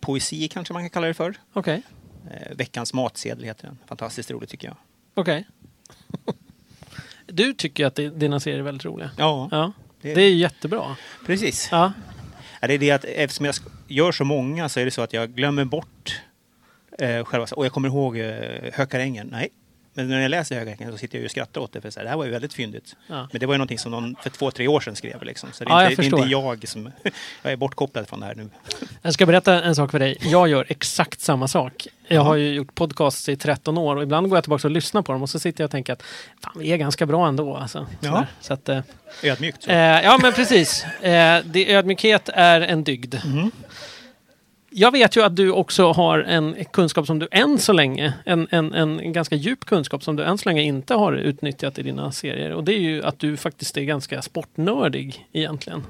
poesi 0.00 0.48
kanske 0.48 0.72
man 0.72 0.82
kan 0.82 0.90
kalla 0.90 1.06
det 1.06 1.14
för. 1.14 1.34
Okej, 1.52 1.82
Eh, 2.30 2.56
veckans 2.56 2.94
matsedel 2.94 3.44
heter 3.44 3.66
den. 3.66 3.78
Fantastiskt 3.86 4.30
roligt 4.30 4.50
tycker 4.50 4.68
jag. 4.68 4.76
okej. 5.14 5.46
Du 7.26 7.54
tycker 7.54 7.86
att 7.86 7.94
di- 7.94 8.08
dina 8.08 8.40
serier 8.40 8.58
är 8.58 8.62
väldigt 8.62 8.84
roliga. 8.84 9.10
Ja, 9.18 9.48
Ja, 9.50 9.72
det, 10.00 10.14
det 10.14 10.22
är 10.22 10.34
jättebra. 10.34 10.96
precis. 11.26 11.68
Ja, 11.72 11.92
Ja, 12.60 12.68
det 12.68 12.74
är 12.74 12.78
det 12.78 12.90
att 12.90 13.04
eftersom 13.04 13.46
jag 13.46 13.54
gör 13.88 14.12
så 14.12 14.24
många 14.24 14.68
så 14.68 14.80
är 14.80 14.84
det 14.84 14.90
så 14.90 15.02
att 15.02 15.12
jag 15.12 15.30
glömmer 15.34 15.64
bort 15.64 16.20
eh, 16.98 17.24
själva... 17.24 17.46
Och 17.52 17.64
jag 17.64 17.72
kommer 17.72 17.88
ihåg 17.88 18.18
eh, 18.18 18.72
Hökarängen. 18.74 19.26
Nej. 19.26 19.48
Men 20.00 20.08
när 20.16 20.22
jag 20.22 20.30
läser 20.30 20.58
Hökarängen 20.58 20.92
så 20.92 20.98
sitter 20.98 21.16
jag 21.16 21.20
ju 21.20 21.24
och 21.24 21.30
skrattar 21.30 21.60
åt 21.60 21.72
det 21.72 21.80
för 21.80 21.90
så 21.90 22.00
här, 22.00 22.04
det 22.04 22.10
här 22.10 22.16
var 22.16 22.24
ju 22.24 22.30
väldigt 22.30 22.54
fyndigt. 22.54 22.96
ja. 23.06 23.28
Men 23.32 23.40
det 23.40 23.46
var 23.46 23.54
ju 23.54 23.58
någonting 23.58 23.78
som 23.78 23.92
någon 23.92 24.16
för 24.22 24.30
två, 24.30 24.50
tre 24.50 24.68
år 24.68 24.80
sedan 24.80 24.96
skrev 24.96 25.22
liksom. 25.22 25.52
Så 25.52 25.64
det 25.64 25.70
är, 25.70 25.74
Ja, 25.74 25.82
jag 25.82 25.90
inte, 25.90 26.02
det 26.02 26.08
är 26.08 26.18
inte 26.18 26.30
jag 26.30 26.68
som... 26.68 26.92
jag 27.42 27.52
är 27.52 27.56
bortkopplad 27.56 28.08
från 28.08 28.20
det 28.20 28.26
här 28.26 28.34
nu. 28.34 28.48
Jag 29.02 29.14
ska 29.14 29.26
berätta 29.26 29.62
en 29.62 29.74
sak 29.74 29.90
för 29.90 29.98
dig. 29.98 30.16
Jag 30.20 30.48
gör 30.48 30.66
exakt 30.68 31.20
samma 31.20 31.48
sak. 31.48 31.86
Jag 32.08 32.20
har 32.22 32.34
ju 32.34 32.54
gjort 32.54 32.74
podcasts 32.74 33.28
i 33.28 33.36
13 33.36 33.78
år 33.78 33.96
och 33.96 34.02
ibland 34.02 34.28
går 34.28 34.36
jag 34.36 34.44
tillbaka 34.44 34.66
och 34.66 34.70
lyssnar 34.70 35.02
på 35.02 35.12
dem 35.12 35.22
och 35.22 35.30
så 35.30 35.38
sitter 35.38 35.62
jag 35.64 35.66
och 35.66 35.70
tänker 35.70 35.92
att 35.92 36.02
fan, 36.42 36.52
vi 36.56 36.72
är 36.72 36.76
ganska 36.76 37.06
bra 37.06 37.28
ändå. 37.28 37.56
Alltså. 37.56 37.86
Ja. 38.00 38.26
Så 38.40 38.52
att, 38.52 38.68
eh, 38.68 38.80
Ödmjukt. 39.22 39.62
Så. 39.62 39.70
Eh, 39.70 39.76
ja, 39.76 40.18
men 40.22 40.32
precis. 40.32 40.84
Eh, 40.84 41.42
det, 41.44 41.72
ödmjukhet 41.74 42.28
är 42.34 42.60
en 42.60 42.84
dygd. 42.84 43.14
Mhm. 43.24 43.50
Jag 44.72 44.90
vet 44.92 45.16
ju 45.16 45.22
att 45.22 45.36
du 45.36 45.50
också 45.50 45.92
har 45.92 46.18
en 46.18 46.64
kunskap 46.72 47.06
som 47.06 47.18
du 47.18 47.28
än 47.30 47.58
så 47.58 47.72
länge, 47.72 48.12
en, 48.24 48.48
en, 48.50 48.74
en 48.74 49.12
ganska 49.12 49.36
djup 49.36 49.64
kunskap 49.64 50.02
som 50.04 50.16
du 50.16 50.24
än 50.24 50.38
så 50.38 50.48
länge 50.48 50.62
inte 50.62 50.94
har 50.94 51.12
utnyttjat 51.12 51.78
i 51.78 51.82
dina 51.82 52.12
serier. 52.12 52.52
Och 52.52 52.64
det 52.64 52.72
är 52.74 52.78
ju 52.78 53.04
att 53.04 53.18
du 53.18 53.36
faktiskt 53.36 53.76
är 53.76 53.82
ganska 53.82 54.22
sportnördig 54.22 55.28
egentligen. 55.32 55.82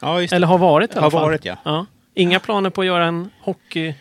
Ja. 0.00 0.22
Eller 0.22 0.46
har 0.46 0.58
varit 0.58 0.90
i 0.90 0.92
alla 0.92 1.06
Har 1.06 1.10
fall. 1.10 1.22
varit, 1.22 1.44
ja. 1.44 1.56
ja. 1.64 1.86
Inga 2.14 2.40
planer 2.40 2.70
på 2.70 2.80
att 2.80 2.86
göra 2.86 3.06
en 3.06 3.30
hockey, 3.40 3.94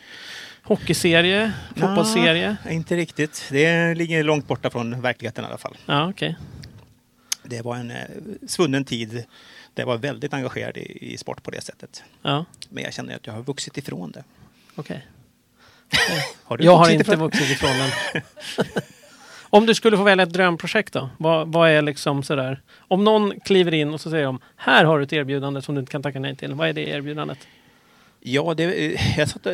hockeyserie, 0.64 1.52
fotbollsserie? 1.76 2.58
Inte 2.70 2.96
riktigt. 2.96 3.48
Det 3.52 3.96
ligger 3.96 4.24
långt 4.24 4.48
borta 4.48 4.70
från 4.70 5.02
verkligheten 5.02 5.44
i 5.44 5.48
alla 5.48 5.58
fall. 5.58 5.78
Ja, 5.86 6.10
okej. 6.10 6.38
Det 7.44 7.62
var 7.62 7.76
en 7.76 7.92
eh, 7.92 7.98
svunnen 8.48 8.86
tid 8.86 9.24
där 9.74 9.82
jag 9.84 9.88
var 9.88 9.98
väldigt 9.98 10.34
engagerad 10.34 10.78
i, 10.78 11.14
i 11.14 11.18
sport 11.18 11.44
på 11.44 11.52
det 11.52 11.62
sättet. 11.62 12.04
Ja, 12.22 12.46
Men 12.70 12.84
jag 12.84 12.94
känner 12.94 13.16
att 13.16 13.28
jag 13.28 13.34
har 13.34 13.42
vuxit 13.44 13.78
ifrån 13.78 14.12
det. 14.12 14.24
okej. 14.76 15.08
Har 16.44 16.58
du 16.58 16.64
Jag 16.64 16.78
har 16.78 16.90
inte 16.90 17.02
ifrån- 17.12 17.20
vuxit 17.20 17.50
ifrån 17.52 17.70
den. 17.70 18.22
Om 19.50 19.66
du 19.66 19.76
skulle 19.76 19.98
få 19.98 20.04
välja 20.04 20.24
ett 20.24 20.34
drömprojekt 20.34 20.94
då? 20.94 21.10
Vad, 21.18 21.48
vad 21.52 21.70
är 21.70 21.82
liksom 21.82 22.24
sådär? 22.24 22.62
Om 22.78 23.04
någon 23.04 23.40
kliver 23.40 23.74
in 23.74 23.94
och 23.94 24.02
så 24.02 24.10
säger 24.10 24.26
de 24.26 24.40
Här 24.56 24.86
har 24.86 24.98
du 24.98 25.04
ett 25.04 25.14
erbjudande 25.14 25.62
som 25.62 25.76
du 25.76 25.80
inte 25.82 25.92
kan 25.92 26.04
tacka 26.04 26.20
nej 26.20 26.36
till. 26.36 26.54
Vad 26.54 26.70
är 26.70 26.74
det 26.74 26.82
erbjudandet? 26.90 27.38
Ja, 28.20 28.54
det, 28.54 28.64
eh, 28.94 29.18
jag, 29.20 29.30
satt, 29.30 29.48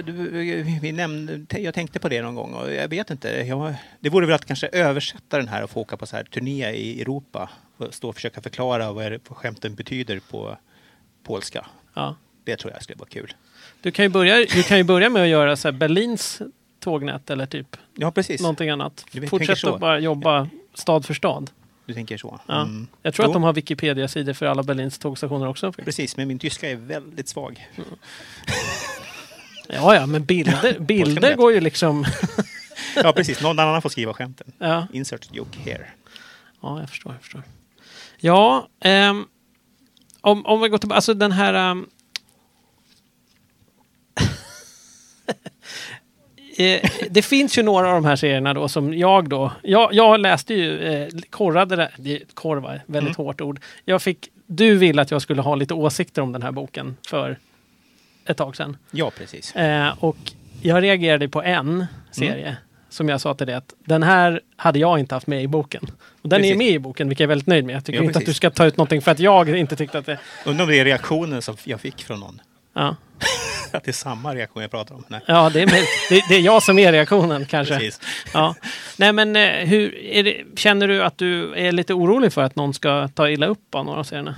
vi 0.81 0.91
nämnde, 0.91 1.59
jag 1.61 1.73
tänkte 1.73 1.99
på 1.99 2.09
det 2.09 2.21
någon 2.21 2.35
gång 2.35 2.53
och 2.53 2.73
jag 2.73 2.87
vet 2.87 3.09
inte. 3.09 3.29
Jag, 3.47 3.75
det 3.99 4.09
vore 4.09 4.25
väl 4.25 4.35
att 4.35 4.45
kanske 4.45 4.67
översätta 4.67 5.37
den 5.37 5.47
här 5.47 5.63
och 5.63 5.69
få 5.69 5.79
åka 5.81 5.97
på 5.97 6.05
så 6.05 6.15
här 6.15 6.23
turné 6.23 6.71
i 6.71 7.01
Europa 7.01 7.49
stå 7.89 8.09
och 8.09 8.15
försöka 8.15 8.41
förklara 8.41 8.91
vad, 8.93 9.05
är 9.05 9.11
det, 9.11 9.19
vad 9.29 9.37
skämten 9.37 9.75
betyder 9.75 10.19
på 10.19 10.57
polska. 11.23 11.65
Ja. 11.93 12.15
Det 12.43 12.55
tror 12.55 12.73
jag 12.73 12.83
skulle 12.83 12.99
vara 12.99 13.09
kul. 13.09 13.33
Du, 13.81 13.91
kan 13.91 14.05
ju 14.05 14.09
börja, 14.09 14.35
du 14.35 14.63
kan 14.63 14.77
ju 14.77 14.83
börja 14.83 15.09
med 15.09 15.23
att 15.23 15.29
göra 15.29 15.55
så 15.55 15.71
Berlins 15.71 16.41
tågnät 16.79 17.29
eller 17.29 17.45
typ 17.45 17.77
Ja, 17.95 18.11
precis. 18.11 18.41
någonting 18.41 18.69
annat. 18.69 19.05
Fortsätt 19.29 19.63
att 19.63 19.79
bara 19.79 19.99
jobba 19.99 20.49
stad 20.73 21.05
för 21.05 21.13
stad. 21.13 21.51
Du 21.85 21.93
tänker 21.93 22.17
så? 22.17 22.39
Ja. 22.47 22.61
Mm. 22.61 22.87
Jag 23.01 23.13
tror 23.13 23.25
Jo. 23.25 23.29
att 23.29 23.33
de 23.33 23.43
har 23.43 23.53
Wikipedia-sidor 23.53 24.33
för 24.33 24.45
alla 24.45 24.63
Berlins 24.63 24.99
tågstationer 24.99 25.47
också. 25.47 25.71
Precis, 25.71 26.17
men 26.17 26.27
min 26.27 26.39
tyska 26.39 26.69
är 26.71 26.75
väldigt 26.75 27.27
svag. 27.27 27.67
Ja, 29.67 29.95
ja, 29.95 30.05
men 30.05 30.25
bilder, 30.25 30.79
bilder 30.79 31.35
går 31.35 31.53
ju 31.53 31.59
liksom... 31.59 32.05
Ja, 33.03 33.13
precis. 33.13 33.41
Någon 33.41 33.59
annan 33.59 33.81
får 33.81 33.89
skriva 33.89 34.13
skämten. 34.13 34.51
Ja, 34.57 34.87
Insert 34.93 35.35
joke 35.35 35.59
here. 35.59 35.87
Ja, 36.61 36.79
jag 36.79 36.89
förstår. 36.89 37.13
Jag 37.13 37.21
förstår. 37.21 37.43
Ja, 38.19 38.67
ehm, 38.79 39.25
om, 40.21 40.45
om 40.45 40.61
vi 40.61 40.69
går 40.69 40.77
tillbaka, 40.77 40.95
alltså 40.95 41.13
den 41.13 41.31
här... 41.31 41.75
eh, 46.57 46.89
det 47.09 47.21
finns 47.21 47.57
ju 47.57 47.63
några 47.63 47.87
av 47.87 47.93
de 47.93 48.05
här 48.05 48.15
serierna 48.15 48.53
då 48.53 48.67
som 48.67 48.93
jag 48.93 49.29
då... 49.29 49.51
Jag, 49.63 49.93
jag 49.93 50.19
läste 50.19 50.53
ju, 50.53 50.79
eh, 50.79 51.07
korrade 51.29 51.75
det, 51.75 51.91
det 51.97 52.33
korva, 52.33 52.79
väldigt 52.85 53.15
hårt 53.15 53.41
ord. 53.41 53.59
Jag 53.85 54.01
fick, 54.01 54.29
du 54.45 54.77
ville 54.77 55.01
att 55.01 55.11
jag 55.11 55.21
skulle 55.21 55.41
ha 55.41 55.55
lite 55.55 55.73
åsikter 55.73 56.21
om 56.21 56.31
den 56.31 56.43
här 56.43 56.51
boken 56.51 56.97
för 57.07 57.37
ett 58.25 58.37
tag 58.37 58.55
sedan. 58.55 58.77
Ja, 58.91 59.11
precis. 59.17 59.55
Eh, 59.55 60.03
och 60.03 60.17
jag 60.61 60.83
reagerade 60.83 61.29
på 61.29 61.41
en 61.41 61.85
serie 62.11 62.57
som 62.89 63.09
jag 63.09 63.21
sa 63.21 63.33
till 63.33 63.47
dig 63.47 63.55
att 63.55 63.73
den 63.79 64.03
här 64.03 64.41
hade 64.55 64.79
jag 64.79 64.99
inte 64.99 65.15
haft 65.15 65.27
med 65.27 65.43
i 65.43 65.47
boken. 65.47 65.83
Och 66.21 66.29
den 66.29 66.39
är 66.39 66.43
Precis. 66.43 66.57
med 66.57 66.67
i 66.67 66.79
boken, 66.79 67.09
vilket 67.09 67.19
jag 67.19 67.25
är 67.25 67.29
väldigt 67.29 67.47
nöjd 67.47 67.65
med. 67.65 67.75
Jag 67.75 67.85
tycker 67.85 67.99
Ja, 67.99 68.03
inte 68.03 68.17
att 68.17 68.21
du 68.21 68.25
precis. 68.25 68.37
ska 68.37 68.49
ta 68.49 68.65
ut 68.65 68.77
någonting 68.77 69.01
för 69.01 69.11
att 69.11 69.19
jag 69.19 69.57
inte 69.57 69.75
tyckte 69.75 69.97
att 69.97 70.05
det... 70.05 70.19
Undrar 70.45 70.63
om 70.65 70.71
det 70.71 70.79
är 70.79 70.85
reaktionen 70.85 71.41
som 71.41 71.55
jag 71.63 71.81
fick 71.81 72.03
från 72.03 72.19
någon. 72.19 72.41
Ja, 72.73 72.95
Att 73.71 73.83
det 73.83 73.91
är 73.91 73.93
samma 73.93 74.35
reaktion 74.35 74.61
jag 74.61 74.71
pratar 74.71 74.95
om. 74.95 75.03
Nej, 75.07 75.21
ja 75.27 75.49
det, 75.49 75.61
är, 75.61 75.65
det, 76.09 76.23
det 76.29 76.35
är 76.35 76.39
jag 76.39 76.63
som 76.63 76.79
är 76.79 76.91
reaktionen 76.91 77.45
kanske. 77.45 77.73
precis. 77.73 77.99
Ja. 78.33 78.55
Nej 78.97 79.13
men 79.13 79.35
eh, 79.35 79.49
hur, 79.67 79.95
är 79.97 80.23
det, 80.23 80.43
känner 80.55 80.87
du 80.87 81.03
att 81.03 81.17
du 81.17 81.53
är 81.53 81.71
lite 81.71 81.93
orolig 81.93 82.33
för 82.33 82.41
att 82.43 82.55
någon 82.55 82.73
ska 82.73 83.07
ta 83.07 83.29
illa 83.29 83.45
upp 83.45 83.75
av 83.75 83.85
några 83.85 83.99
av 83.99 84.03
serierna? 84.03 84.35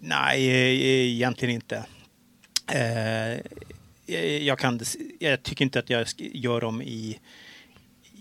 Nej, 0.00 0.48
eh, 0.48 1.14
egentligen 1.14 1.54
inte. 1.54 1.84
Eh, 2.72 3.40
jag- 4.42 4.58
kan, 4.58 4.80
jag 5.18 5.42
tycker 5.42 5.64
inte 5.64 5.78
att 5.78 5.90
jag 5.90 6.06
gör 6.18 6.60
dem 6.60 6.82
i, 6.82 7.18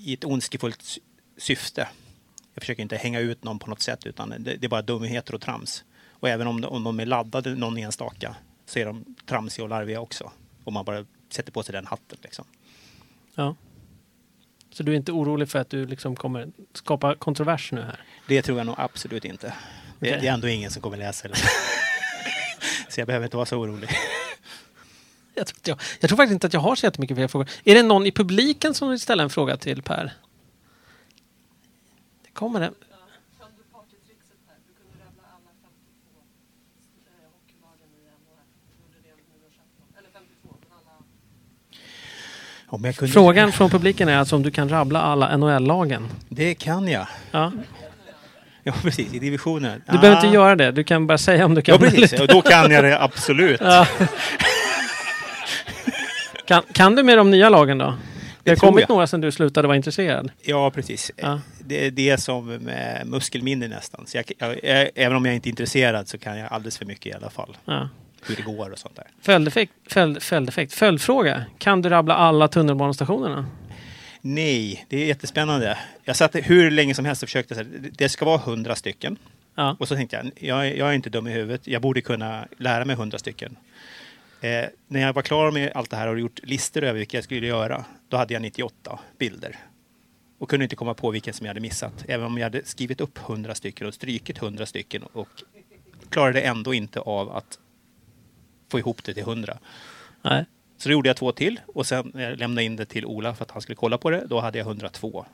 i 0.04 0.14
ett 0.14 0.26
ondskefullt 0.26 0.82
sy- 0.82 1.02
syfte. 1.38 1.88
Jag 2.54 2.62
försöker 2.62 2.82
inte 2.84 2.96
hänga 2.96 3.20
ut 3.20 3.44
någon 3.44 3.60
på 3.60 3.70
något 3.70 3.82
sätt 3.82 4.06
utan 4.06 4.30
det, 4.30 4.38
det 4.38 4.64
är 4.64 4.70
bara 4.70 4.82
dumheter 4.82 5.36
och 5.36 5.42
trams. 5.42 5.84
Och 6.10 6.30
även 6.30 6.48
om, 6.48 6.66
om 6.66 6.84
de 6.84 7.00
är 7.00 7.06
laddade 7.06 7.56
någon 7.56 7.78
enstaka 7.78 8.36
så 8.66 8.80
är 8.80 8.86
de 8.86 9.16
tramsiga 9.26 9.64
och 9.64 9.70
larviga 9.70 10.00
också. 10.02 10.32
Om 10.64 10.74
man 10.74 10.86
bara 10.86 11.06
sätter 11.30 11.52
på 11.52 11.64
sig 11.64 11.74
den 11.74 11.86
hatten. 11.86 12.18
Liksom. 12.22 12.46
Ja. 13.36 13.56
Så 14.72 14.84
du 14.84 14.92
är 14.92 14.96
inte 14.96 15.12
orolig 15.12 15.50
för 15.50 15.60
att 15.60 15.70
du 15.70 15.86
liksom 15.86 16.16
kommer 16.16 16.52
skapa 16.74 17.16
kontrovers 17.16 17.72
nu 17.72 17.82
här? 17.82 18.00
Det 18.28 18.42
tror 18.42 18.58
jag 18.58 18.68
nog 18.68 18.76
absolut 18.78 19.26
inte. 19.26 19.48
Det, 19.48 19.54
Okej. 20.08 20.18
det 20.22 20.28
är 20.28 20.34
ändå 20.34 20.48
ingen 20.48 20.72
som 20.72 20.82
kommer 20.82 20.98
läsa 20.98 21.28
det. 21.28 21.36
så 22.90 23.02
jag 23.02 23.08
behöver 23.08 23.26
inte 23.26 23.38
vara 23.38 23.46
så 23.46 23.58
orolig. 23.58 23.90
Jag 25.34 25.48
tror, 25.48 25.60
jag, 25.64 25.80
jag 26.00 26.10
tror 26.10 26.18
faktiskt 26.18 26.34
inte 26.34 26.48
att 26.48 26.54
jag 26.54 26.62
har 26.62 26.76
så 26.76 26.86
jättemycket 26.86 27.18
fler 27.18 27.28
frågor. 27.28 27.50
Är 27.64 27.76
det 27.76 27.84
någon 27.84 28.06
i 28.06 28.12
publiken 28.12 28.74
som 28.74 28.90
vill 28.90 29.00
ställa 29.00 29.24
en 29.24 29.30
fråga 29.30 29.58
till 29.58 29.82
Per? 29.82 30.14
Det 32.24 32.32
kommer 32.34 32.60
det. 32.60 32.68
Kunde 32.68 32.80
rabbla 35.06 35.24
alla 35.28 35.50
52 35.62 36.08
hockeylagen 37.34 37.90
i 37.96 38.02
NHL. 38.08 38.42
Du 39.04 39.10
gjorde 39.10 39.22
det 39.22 39.40
nyårsafton. 39.40 39.86
Eller 39.98 40.10
52, 40.14 40.56
men 40.62 40.78
alla... 40.78 40.96
Om 42.68 42.84
jag 42.86 42.96
kunde, 42.96 43.14
Frågan 43.14 43.52
från 43.52 43.70
publiken 43.70 44.10
är 44.10 44.18
alltså 44.18 44.36
om 44.36 44.44
du 44.44 44.52
kan 44.52 44.70
rabbla 44.70 45.02
alla 45.02 45.38
NHL-lagen. 45.38 46.08
Det 46.30 46.54
kan 46.56 46.88
jag. 46.88 47.08
Ja. 47.32 47.52
Ja, 48.64 48.74
precis. 48.82 49.14
I 49.14 49.20
divisionen. 49.20 49.84
Du 49.86 49.98
behöver 49.98 50.26
inte 50.26 50.36
göra 50.36 50.56
det, 50.56 50.72
du 50.72 50.84
kan 50.84 51.08
bara 51.08 51.18
säga 51.18 51.46
om 51.46 51.56
du 51.56 51.62
kan. 51.62 51.74
Ja, 51.74 51.90
precis. 51.90 52.20
Och 52.20 52.28
då 52.28 52.42
kan 52.42 52.72
jag 52.72 52.84
det 52.84 53.02
absolut. 53.02 53.62
Ja. 53.62 53.88
Kan, 56.54 56.64
kan 56.74 56.96
du 56.96 57.04
med 57.04 57.18
de 57.18 57.32
nya 57.32 57.50
lagen 57.50 57.78
då? 57.78 57.94
Det 58.44 58.52
har 58.52 58.56
tror 58.56 58.70
kommit 58.70 58.82
jag. 58.82 58.90
några 58.90 59.08
sedan 59.08 59.22
du 59.22 59.32
slutade 59.32 59.68
vara 59.68 59.78
intresserad. 59.78 60.32
Ja, 60.42 60.72
precis. 60.72 61.12
Ja. 61.16 61.42
Det 61.66 61.86
är 61.88 61.92
det 61.92 62.18
som 62.18 62.48
med 62.48 63.08
muskelminne 63.08 63.68
nästan. 63.68 64.08
Så 64.08 64.18
jag, 64.18 64.26
jag, 64.38 64.60
jag, 64.64 64.90
även 64.96 65.18
om 65.18 65.26
jag 65.26 65.36
inte 65.36 65.48
är 65.50 65.52
intresserad 65.52 66.08
så 66.08 66.18
kan 66.18 66.38
jag 66.38 66.52
alldeles 66.54 66.78
för 66.78 66.86
mycket 66.86 67.06
i 67.06 67.14
alla 67.14 67.30
fall. 67.30 67.58
Ja. 67.66 67.90
Hur 68.28 68.36
det 68.36 68.42
går 68.42 68.70
och 68.72 68.80
sånt 68.80 68.96
där. 68.96 69.06
Följdeffekt, 69.22 69.72
följd, 69.88 70.22
följdeffekt. 70.24 70.74
Följdfråga. 70.74 71.46
Kan 71.58 71.82
du 71.82 71.90
rabbla 71.90 72.14
alla 72.16 72.48
tunnelbanestationerna? 72.48 73.46
Nej, 74.22 74.86
det 74.90 75.04
är 75.04 75.06
jättespännande. 75.08 75.78
Jag 76.04 76.16
satt 76.16 76.36
hur 76.36 76.72
länge 76.72 76.94
som 76.94 77.06
helst 77.06 77.24
och 77.24 77.30
försökte. 77.30 77.56
Så 77.56 77.60
här, 77.62 77.68
det- 77.80 77.90
det 77.98 78.10
ska 78.10 78.26
vara 78.26 78.38
hundra 78.38 78.76
stycken. 78.76 79.18
Ja. 79.56 79.76
Och 79.80 79.88
så 79.88 79.96
tänkte 79.96 80.16
jag, 80.16 80.32
jag, 80.66 80.78
jag 80.78 80.90
är 80.90 80.94
inte 80.94 81.10
dum 81.10 81.28
i 81.28 81.32
huvudet. 81.32 81.68
Jag 81.68 81.82
borde 81.82 82.02
kunna 82.02 82.46
lära 82.58 82.86
mig 82.86 82.96
hundra 82.96 83.18
stycken. 83.18 83.56
Eh, 84.42 84.66
när 84.88 85.02
jag 85.02 85.14
var 85.14 85.22
klar 85.22 85.52
med 85.52 85.72
allt 85.76 85.90
det 85.90 85.96
här 85.96 86.08
och 86.08 86.20
gjort 86.20 86.40
listor 86.44 86.84
över 86.84 87.00
vilka 87.00 87.18
jag 87.18 87.24
skulle 87.24 87.48
göra, 87.48 87.86
då 88.10 88.18
hade 88.18 88.34
jag 88.34 88.42
98 88.42 89.00
bilder. 89.18 89.56
Och 90.38 90.50
kunde 90.50 90.64
inte 90.66 90.76
komma 90.76 90.94
på 90.94 91.12
vilken 91.12 91.34
som 91.34 91.46
jag 91.46 91.50
hade 91.50 91.60
missat. 91.60 92.06
Även 92.08 92.26
om 92.26 92.38
jag 92.38 92.46
hade 92.46 92.66
skrivit 92.66 93.02
upp 93.02 93.20
100 93.30 93.56
stycken 93.56 93.88
och 93.88 93.94
strykit 93.94 94.38
100 94.38 94.66
stycken 94.66 95.04
och 95.04 95.44
klarade 96.10 96.42
ändå 96.42 96.74
inte 96.74 97.00
av 97.00 97.36
att 97.36 97.60
få 98.72 98.80
ihop 98.80 99.04
det 99.04 99.14
till 99.14 99.24
100. 99.24 99.58
Nej. 100.22 100.46
Så 100.78 100.90
då 100.90 100.94
gjorde 100.94 101.10
jag 101.10 101.18
två 101.18 101.32
till 101.32 101.60
och 101.68 101.88
sen 101.88 102.12
lämnade 102.14 102.64
in 102.64 102.76
det 102.76 102.86
till 102.86 103.06
Ola 103.06 103.36
för 103.36 103.44
att 103.44 103.52
han 103.52 103.62
skulle 103.62 103.76
kolla 103.76 103.98
på 103.98 104.10
det, 104.10 104.26
då 104.28 104.40
hade 104.40 104.58
jag 104.58 104.68
102. 104.68 105.26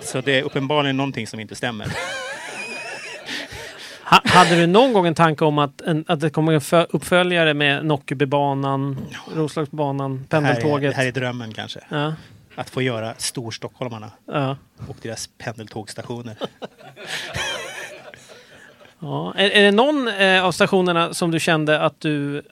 Så 0.00 0.20
det 0.20 0.38
är 0.38 0.42
uppenbarligen 0.42 0.96
någonting 0.96 1.26
som 1.26 1.40
inte 1.40 1.54
stämmer. 1.54 1.92
Ha, 4.10 4.20
hade 4.24 4.56
du 4.56 4.66
någon 4.66 4.92
gång 4.92 5.06
en 5.06 5.14
tanke 5.14 5.44
om 5.44 5.58
att, 5.58 5.80
en, 5.80 6.04
att 6.08 6.20
det 6.20 6.30
kommer 6.30 6.52
en 6.52 6.60
fö- 6.60 6.86
uppföljare 6.90 7.54
med 7.54 7.84
Nockebybanan, 7.84 8.98
Roslagsbanan, 9.34 10.26
Det 10.28 10.36
här, 10.36 10.42
är, 10.42 10.46
pendeltåget? 10.46 10.90
det 10.90 10.96
här 11.00 11.06
är 11.06 11.12
drömmen 11.12 11.54
kanske. 11.54 11.80
Ja, 11.88 12.14
Att 12.54 12.70
få 12.70 12.82
göra 12.82 13.14
storstockholmarna 13.18 14.10
ja. 14.26 14.56
och 14.88 14.96
deras 15.02 15.26
pendeltågstationer. 15.38 16.36
Ja. 19.00 19.34
Är, 19.36 19.50
är 19.50 19.62
det 19.62 19.70
någon 19.70 20.08
eh, 20.08 20.44
av 20.44 20.52
stationerna 20.52 21.14
som 21.14 21.30
du 21.30 21.40
kände 21.40 21.80
att 21.80 22.00
du... 22.00 22.42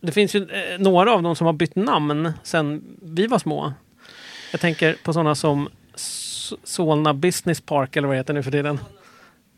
Det 0.00 0.12
finns 0.12 0.34
ju 0.34 0.42
eh, 0.50 0.78
några 0.78 1.12
av 1.12 1.22
dem 1.22 1.36
som 1.36 1.46
har 1.46 1.52
bytt 1.52 1.76
namn 1.76 2.32
sen 2.42 2.82
vi 3.02 3.26
var 3.26 3.38
små. 3.38 3.72
Jag 4.52 4.60
tänker 4.60 4.96
på 5.04 5.12
sådana 5.12 5.34
som 5.34 5.68
Solna 6.64 7.14
Business 7.14 7.60
Park 7.60 7.96
eller 7.96 8.08
vad 8.08 8.14
det 8.14 8.18
heter 8.20 8.34
nu 8.34 8.42
för 8.42 8.50
tiden. 8.50 8.78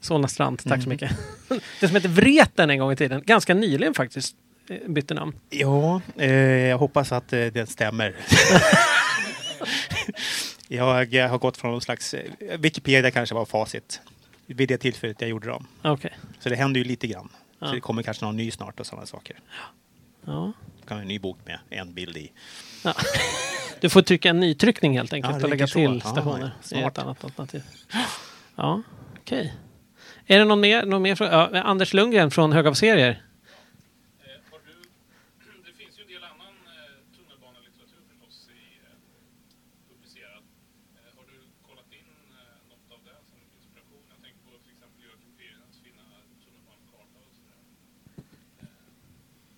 Solna 0.01 0.29
Strand, 0.29 0.63
tack 0.65 0.83
så 0.83 0.89
mycket. 0.89 1.11
det 1.81 1.87
som 1.89 1.95
hette 1.95 2.09
Vreten 2.09 2.71
en 2.71 2.79
gång 2.79 2.93
i 2.93 2.97
tiden. 2.97 3.23
Ganska 3.27 3.55
nyligen 3.55 3.95
faktiskt 3.95 4.37
eh, 4.69 4.77
bytte 4.91 5.15
namn. 5.15 5.33
Ja, 5.51 6.01
eh, 6.17 6.31
jag 6.69 6.79
hoppas 6.79 7.13
att 7.13 7.33
eh, 7.33 7.47
det 7.47 7.67
stämmer. 7.71 8.17
jag, 10.69 11.15
jag 11.15 11.29
har 11.29 11.39
gått 11.39 11.57
från 11.57 11.71
någon 11.71 11.81
slags... 11.81 12.15
Eh, 12.15 12.31
Wikipedia 12.59 13.11
kanske 13.11 13.35
var 13.35 13.45
facit 13.45 14.01
vid 14.47 14.69
det 14.69 14.79
tillfället 14.79 15.21
jag 15.21 15.31
gjorde 15.31 15.49
dem. 15.49 15.67
Okej. 15.83 16.19
Så 16.39 16.49
det 16.49 16.57
händer 16.57 16.81
ju 16.81 16.85
lite 16.85 17.07
grann. 17.07 17.29
Ja. 17.59 17.67
Så 17.67 17.75
det 17.75 17.81
kommer 17.81 18.03
kanske 18.03 18.25
någon 18.25 18.37
ny 18.37 18.51
snart 18.51 18.81
och 18.81 18.87
sådana 18.87 19.07
saker. 19.07 19.37
Ja. 20.25 20.53
Kan 20.87 20.97
vara 20.97 21.03
en 21.03 21.09
ny 21.09 21.19
bok 21.19 21.39
med 21.45 21.59
en 21.71 21.95
bild 21.95 22.17
i. 22.17 22.33
Ja. 22.85 22.95
Du 23.81 23.89
får 23.91 24.03
trycka 24.03 24.31
en 24.31 24.41
nytryckning 24.41 24.97
helt 24.99 25.13
enkelt 25.13 25.37
Ja, 25.37 25.43
och 25.43 25.51
lägga 25.51 25.67
så. 25.67 25.73
till 25.75 26.01
Ja, 26.05 26.11
stationer. 26.11 26.39
ja, 26.41 26.45
är 26.47 26.49
ett 26.61 26.67
smart. 26.67 26.99
annat 26.99 27.25
alternativ. 27.25 27.63
Ja, 28.57 28.83
okej. 29.21 29.55
Är 30.33 30.39
det 30.39 30.45
någon 30.45 30.61
mer? 30.61 30.87
Någon 30.87 31.03
mer 31.03 31.15
fråga? 31.15 31.33
ja, 31.53 31.61
Anders 31.73 31.95
Lundgren 31.95 32.31
från 32.31 32.53
Hög 32.53 32.67
av 32.67 32.75
serier. 32.75 33.11
Eh, 33.11 33.17
Har 34.53 34.61
du, 34.67 34.75
det 35.67 35.75
finns 35.81 35.95
ju 35.99 36.03
en 36.07 36.11
del 36.15 36.25
annan 36.33 36.55
eh, 36.77 36.95
tunnelbanelitteratur 37.17 38.01
förstås 38.11 38.37
i, 38.59 38.61
eh, 38.87 38.97
publicerad. 39.91 40.43
Eh, 40.99 41.11
har 41.19 41.25
du 41.33 41.37
kollat 41.69 41.91
in 41.99 42.09
eh, 42.41 42.55
något 42.71 42.89
av 42.97 43.01
det 43.09 43.19
som 43.31 43.39
inspiration? 43.59 44.03
Jag 44.13 44.19
tänker 44.25 44.41
på 44.47 44.51
till 44.65 44.73
exempel 44.77 44.99
Joakim 45.07 45.33
Pyrinens 45.39 45.77
fina 45.85 46.05
tunnelbanekarta 46.43 47.19
och 47.27 47.33
sådär. 47.39 47.61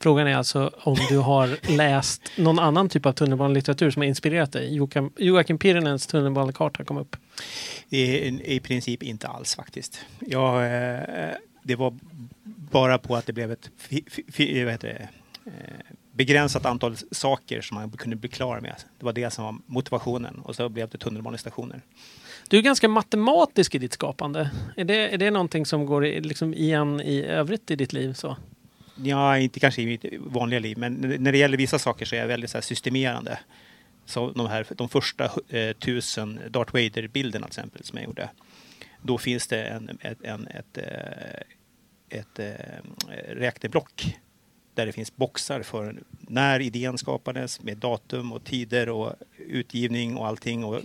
Frågan 0.02 0.26
är 0.26 0.36
alltså 0.36 0.70
om 0.78 0.96
du 1.08 1.18
har 1.18 1.58
läst 1.76 2.22
någon 2.36 2.58
annan 2.58 2.88
typ 2.88 3.06
av 3.06 3.12
tunnelbanelitteratur 3.12 3.90
som 3.90 4.02
har 4.02 4.06
inspirerat 4.06 4.52
dig. 4.52 4.74
Joakim, 4.74 5.10
Joakim 5.16 5.58
Pirinens 5.58 6.06
tunnelbanekarta 6.06 6.84
kom 6.84 6.98
upp. 6.98 7.16
I, 7.88 8.04
I 8.56 8.60
princip 8.60 9.02
inte 9.02 9.28
alls 9.28 9.56
faktiskt. 9.56 10.04
Jag, 10.18 10.64
eh, 10.64 11.30
det 11.62 11.76
var 11.76 11.98
bara 12.42 12.98
på 12.98 13.16
att 13.16 13.26
det 13.26 13.32
blev 13.32 13.52
ett 13.52 13.70
fi, 13.76 14.04
fi, 14.32 14.64
vad 14.64 14.72
heter 14.72 14.88
det, 14.88 15.08
eh, 15.50 15.96
begränsat 16.12 16.66
antal 16.66 16.96
saker 17.10 17.60
som 17.60 17.74
man 17.74 17.90
kunde 17.90 18.16
bli 18.16 18.28
klar 18.28 18.60
med. 18.60 18.74
Det 18.98 19.04
var 19.04 19.12
det 19.12 19.30
som 19.30 19.44
var 19.44 19.56
motivationen 19.66 20.38
och 20.44 20.56
så 20.56 20.68
blev 20.68 20.88
det 20.88 20.98
tunnelbanestationer. 20.98 21.80
Du 22.48 22.58
är 22.58 22.62
ganska 22.62 22.88
matematisk 22.88 23.74
i 23.74 23.78
ditt 23.78 23.92
skapande. 23.92 24.50
Är 24.76 24.84
det, 24.84 25.14
är 25.14 25.18
det 25.18 25.30
någonting 25.30 25.66
som 25.66 25.86
går 25.86 26.02
liksom 26.02 26.54
igen 26.54 27.00
i 27.00 27.24
övrigt 27.24 27.70
i 27.70 27.76
ditt 27.76 27.92
liv? 27.92 28.12
Så? 28.12 28.36
Ja, 28.94 29.38
inte 29.38 29.60
kanske 29.60 29.82
i 29.82 29.86
mitt 29.86 30.04
vanliga 30.18 30.60
liv, 30.60 30.78
men 30.78 30.94
när 30.94 31.32
det 31.32 31.38
gäller 31.38 31.56
vissa 31.56 31.78
saker 31.78 32.04
så 32.04 32.14
är 32.14 32.20
jag 32.20 32.26
väldigt 32.26 32.50
så 32.50 32.56
här 32.56 32.62
systemerande. 32.62 33.38
Så 34.04 34.30
de, 34.30 34.46
här, 34.46 34.66
de 34.70 34.88
första 34.88 35.24
eh, 35.48 35.76
tusen 35.76 36.40
Darth 36.50 36.72
Vader-bilderna 36.72 37.46
till 37.46 37.58
exempel 37.58 37.84
som 37.84 37.98
jag 37.98 38.06
gjorde. 38.06 38.30
Då 39.02 39.18
finns 39.18 39.46
det 39.46 39.64
en, 39.64 39.98
ett, 40.00 40.22
en, 40.22 40.46
ett, 40.46 40.78
eh, 40.78 42.18
ett, 42.18 42.38
eh, 42.38 42.46
ett 42.46 43.36
räkneblock 43.36 44.16
där 44.74 44.86
det 44.86 44.92
finns 44.92 45.16
boxar 45.16 45.62
för 45.62 46.02
när 46.20 46.60
idén 46.60 46.98
skapades 46.98 47.62
med 47.62 47.76
datum 47.76 48.32
och 48.32 48.44
tider 48.44 48.88
och 48.88 49.14
utgivning 49.38 50.16
och 50.16 50.26
allting. 50.26 50.64
Och 50.64 50.80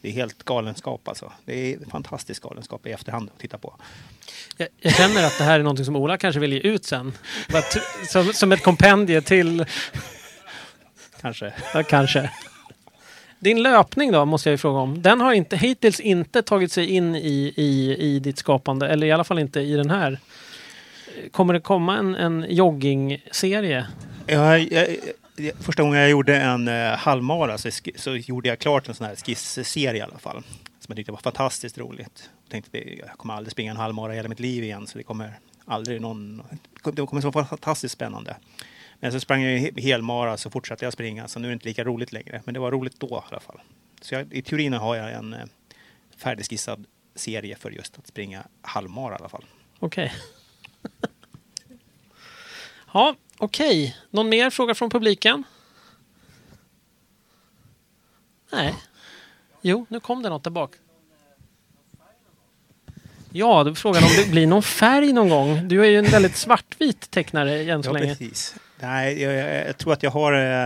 det 0.00 0.08
är 0.08 0.12
helt 0.12 0.44
galenskap 0.44 1.08
alltså. 1.08 1.32
Det 1.44 1.72
är 1.72 1.78
fantastisk 1.90 2.42
galenskap 2.42 2.86
i 2.86 2.92
efterhand 2.92 3.30
att 3.34 3.40
titta 3.40 3.58
på. 3.58 3.74
Jag, 4.56 4.68
jag 4.80 4.94
känner 4.94 5.26
att 5.26 5.38
det 5.38 5.44
här 5.44 5.58
är 5.58 5.62
någonting 5.62 5.84
som 5.84 5.96
Ola 5.96 6.18
kanske 6.18 6.40
vill 6.40 6.52
ge 6.52 6.58
ut 6.58 6.84
sen. 6.84 7.12
Som, 8.08 8.32
som 8.32 8.52
ett 8.52 8.62
kompendie 8.62 9.20
till, 9.20 9.66
Kanske. 11.20 11.52
ja, 11.74 11.82
kanske. 11.82 12.30
Din 13.38 13.62
löpning 13.62 14.12
då, 14.12 14.24
måste 14.24 14.48
jag 14.48 14.52
ju 14.52 14.58
fråga 14.58 14.78
om. 14.78 15.02
Den 15.02 15.20
har 15.20 15.32
inte, 15.32 15.56
hittills 15.56 16.00
inte 16.00 16.42
tagit 16.42 16.72
sig 16.72 16.86
in 16.86 17.14
i, 17.14 17.52
i, 17.56 17.96
i 17.98 18.18
ditt 18.18 18.38
skapande, 18.38 18.88
eller 18.88 19.06
i 19.06 19.12
alla 19.12 19.24
fall 19.24 19.38
inte 19.38 19.60
i 19.60 19.72
den 19.72 19.90
här. 19.90 20.18
Kommer 21.30 21.54
det 21.54 21.60
komma 21.60 21.96
en, 21.96 22.14
en 22.14 22.46
joggingserie? 22.48 23.86
Ja, 24.26 24.58
jag, 24.58 24.72
jag, 24.72 24.96
första 25.60 25.82
gången 25.82 26.00
jag 26.00 26.10
gjorde 26.10 26.36
en 26.36 26.68
eh, 26.68 26.96
halvmara 26.96 27.58
så, 27.58 27.70
så 27.96 28.16
gjorde 28.16 28.48
jag 28.48 28.58
klart 28.58 28.88
en 28.88 28.94
sån 28.94 29.06
här 29.06 29.16
skissserie 29.16 29.98
i 29.98 30.00
alla 30.00 30.18
fall. 30.18 30.42
Som 30.78 30.92
jag 30.92 30.96
tyckte 30.96 31.12
var 31.12 31.18
fantastiskt 31.18 31.78
roligt. 31.78 32.30
Jag 32.44 32.50
tänkte 32.50 32.78
att 32.78 32.98
jag 32.98 33.18
kommer 33.18 33.34
aldrig 33.34 33.52
springa 33.52 33.70
en 33.70 33.76
halvmara 33.76 34.12
i 34.12 34.16
hela 34.16 34.28
mitt 34.28 34.40
liv 34.40 34.64
igen 34.64 34.86
så 34.86 34.98
det 34.98 35.04
kommer 35.04 35.38
aldrig 35.64 36.00
någon... 36.00 36.42
Det 36.84 37.06
kommer 37.06 37.26
att 37.26 37.34
vara 37.34 37.46
fantastiskt 37.46 37.94
spännande. 37.94 38.36
Men 39.00 39.12
så 39.12 39.20
sprang 39.20 39.42
jag 39.42 39.80
helmara 39.80 40.36
så 40.36 40.50
fortsatte 40.50 40.84
jag 40.84 40.92
springa 40.92 41.28
så 41.28 41.38
nu 41.38 41.46
är 41.46 41.50
det 41.50 41.52
inte 41.52 41.68
lika 41.68 41.84
roligt 41.84 42.12
längre. 42.12 42.42
Men 42.44 42.54
det 42.54 42.60
var 42.60 42.72
roligt 42.72 43.00
då 43.00 43.06
i 43.06 43.30
alla 43.30 43.40
fall. 43.40 43.60
Så 44.00 44.14
jag, 44.14 44.32
i 44.32 44.42
teorin 44.42 44.72
har 44.72 44.96
jag 44.96 45.12
en 45.12 45.34
eh, 45.34 45.46
färdigskissad 46.16 46.84
serie 47.14 47.56
för 47.56 47.70
just 47.70 47.98
att 47.98 48.06
springa 48.06 48.42
halvmara 48.62 49.14
i 49.14 49.18
alla 49.18 49.28
fall. 49.28 49.44
Okej. 49.78 50.12
ja, 52.92 53.16
okej. 53.38 53.96
Någon 54.10 54.28
mer 54.28 54.50
fråga 54.50 54.74
från 54.74 54.90
publiken? 54.90 55.44
Nej. 58.52 58.74
Jo, 59.62 59.86
nu 59.88 60.00
kom 60.00 60.22
det 60.22 60.28
något 60.28 60.44
där 60.44 60.50
bak. 60.50 60.70
Ja, 63.32 63.64
då 63.64 63.70
är 63.70 63.74
frågan 63.74 64.02
om 64.04 64.08
det 64.16 64.30
blir 64.30 64.46
någon 64.46 64.62
färg 64.62 65.12
någon 65.12 65.28
gång. 65.28 65.68
Du 65.68 65.80
är 65.84 65.88
ju 65.90 65.98
en 65.98 66.04
väldigt 66.04 66.36
svartvit 66.36 67.10
tecknare 67.10 67.60
än 67.72 67.82
så 67.82 67.88
Ja, 67.88 67.92
länge. 67.92 68.06
precis. 68.08 68.54
Nej, 68.80 69.22
jag, 69.22 69.34
jag, 69.34 69.68
jag 69.68 69.78
tror 69.78 69.92
att 69.92 70.02
jag 70.02 70.10
har... 70.10 70.32
Eh, 70.32 70.64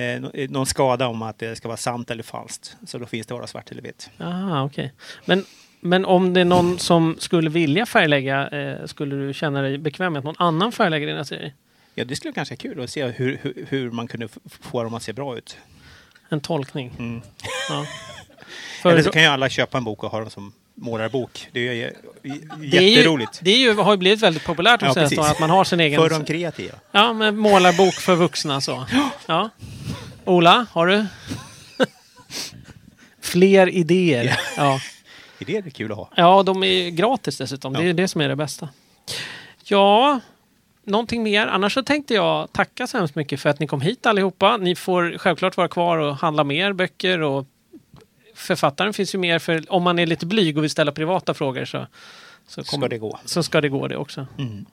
eh, 0.00 0.20
nå- 0.20 0.30
någon 0.48 0.66
skada 0.66 1.06
om 1.06 1.22
att 1.22 1.38
det 1.38 1.56
ska 1.56 1.68
vara 1.68 1.76
sant 1.76 2.10
eller 2.10 2.22
falskt. 2.22 2.76
Så 2.86 2.98
då 2.98 3.06
finns 3.06 3.26
det 3.26 3.34
bara 3.34 3.46
svart 3.46 3.70
eller 3.70 3.82
vitt. 3.82 4.10
Okej. 4.64 4.92
Men, 5.24 5.44
men 5.80 6.04
om 6.04 6.34
det 6.34 6.40
är 6.40 6.44
någon 6.44 6.78
som 6.78 7.16
skulle 7.18 7.50
vilja 7.50 7.86
färglägga, 7.86 8.48
eh, 8.48 8.86
skulle 8.86 9.16
du 9.16 9.34
känna 9.34 9.62
dig 9.62 9.78
bekväm 9.78 10.12
med 10.12 10.18
att 10.20 10.24
någon 10.24 10.34
annan 10.38 10.72
färglägger 10.72 11.06
dina 11.06 11.24
serier? 11.24 11.54
Ja, 11.98 12.04
det 12.04 12.16
skulle 12.16 12.30
vara 12.30 12.36
ganska 12.36 12.56
kul 12.56 12.80
att 12.84 12.90
se 12.90 13.04
hur, 13.06 13.38
hur, 13.42 13.66
hur 13.68 13.90
man 13.90 14.08
kunde 14.08 14.28
få 14.60 14.82
dem 14.82 14.94
att 14.94 15.02
se 15.02 15.12
bra 15.12 15.38
ut. 15.38 15.56
En 16.28 16.40
tolkning? 16.40 16.92
Mm. 16.98 17.22
Ja. 17.68 17.86
Eller 18.90 19.02
så 19.02 19.10
kan 19.10 19.22
ju 19.22 19.28
alla 19.28 19.48
köpa 19.48 19.78
en 19.78 19.84
bok 19.84 20.04
och 20.04 20.10
ha 20.10 20.20
den 20.20 20.30
som 20.30 20.52
målarbok. 20.74 21.48
Det 21.52 21.68
är 21.68 21.72
ju 21.72 21.92
det 22.22 22.76
är 22.76 22.80
ju, 22.80 22.88
jätteroligt. 22.90 23.38
det 23.42 23.50
är 23.50 23.58
ju, 23.58 23.74
har 23.74 23.92
ju 23.92 23.96
blivit 23.96 24.22
väldigt 24.22 24.44
populärt 24.44 24.80
de 24.80 24.86
Ja, 24.86 24.94
senaste 24.94 25.20
åren 25.20 25.30
att 25.30 25.40
man 25.40 25.50
har 25.50 25.64
sin 25.64 25.80
egen... 25.80 26.00
För 26.00 26.10
de 26.10 26.24
kreativa. 26.24 26.74
Ja, 26.92 27.12
med 27.12 27.34
målarbok 27.34 27.94
för 27.94 28.14
vuxna 28.16 28.60
så. 28.60 28.86
Ja. 29.26 29.50
Ola, 30.24 30.66
har 30.72 30.86
du? 30.86 31.06
Fler 33.20 33.68
idéer. 33.68 34.40
Ja. 34.56 34.80
Det 35.38 35.56
är 35.56 35.70
kul 35.70 35.92
att 35.92 35.96
ha. 35.98 36.10
ja, 36.16 36.42
de 36.42 36.64
är 36.64 36.90
gratis 36.90 37.38
dessutom. 37.38 37.72
Det 37.72 37.82
är 37.82 37.86
Ja. 37.86 37.92
det 37.92 38.08
som 38.08 38.20
är 38.20 38.28
det 38.28 38.36
bästa. 38.36 38.68
Ja, 39.64 40.20
någonting 40.86 41.22
mer? 41.22 41.46
Annars 41.46 41.74
så 41.74 41.82
tänkte 41.82 42.14
jag 42.14 42.52
tacka 42.52 42.86
så 42.86 42.98
hemskt 42.98 43.14
mycket 43.14 43.40
för 43.40 43.50
att 43.50 43.60
ni 43.60 43.66
kom 43.66 43.80
hit 43.80 44.06
allihopa. 44.06 44.56
Ni 44.56 44.74
får 44.74 45.18
självklart 45.18 45.56
vara 45.56 45.68
kvar 45.68 45.98
och 45.98 46.16
handla 46.16 46.44
mer 46.44 46.72
böcker 46.72 47.20
och 47.22 47.46
författaren 48.34 48.92
finns 48.92 49.14
ju 49.14 49.18
mer 49.18 49.38
för 49.38 49.64
om 49.72 49.82
man 49.82 49.98
är 49.98 50.06
lite 50.06 50.26
blyg 50.26 50.56
och 50.58 50.62
vill 50.62 50.70
ställa 50.70 50.92
privata 50.92 51.34
frågor 51.34 51.64
så, 51.64 51.86
så, 52.48 52.64
Ska 52.64 52.70
kommer- 52.70 52.88
det 52.88 52.98
gå. 52.98 53.18
så 53.24 53.42
ska 53.42 53.60
det 53.60 53.68
gå 53.68 53.88
det 53.88 53.96
också. 53.96 54.26
Mm. 54.38 54.64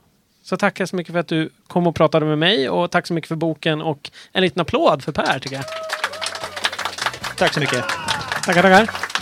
Så 0.44 0.58
tackar 0.58 0.86
så 0.86 0.96
mycket 0.96 1.14
för 1.14 1.20
att 1.20 1.28
du 1.28 1.50
kom 1.68 1.88
och 1.88 1.96
pratade 1.96 2.26
med 2.26 2.38
mig 2.38 2.70
och 2.70 2.92
tack 2.92 3.08
så 3.08 3.14
mycket 3.14 3.28
för 3.28 3.36
boken 3.36 3.82
och 3.82 4.12
en 4.32 4.42
liten 4.42 4.62
applåd 4.62 5.04
för 5.04 5.12
Per 5.12 5.40
tycker 5.40 5.56
jag. 5.56 5.66
Tack 7.38 7.54
så 7.54 7.60
mycket. 7.60 7.86
Tackar, 8.46 8.62
tackar. 8.62 9.13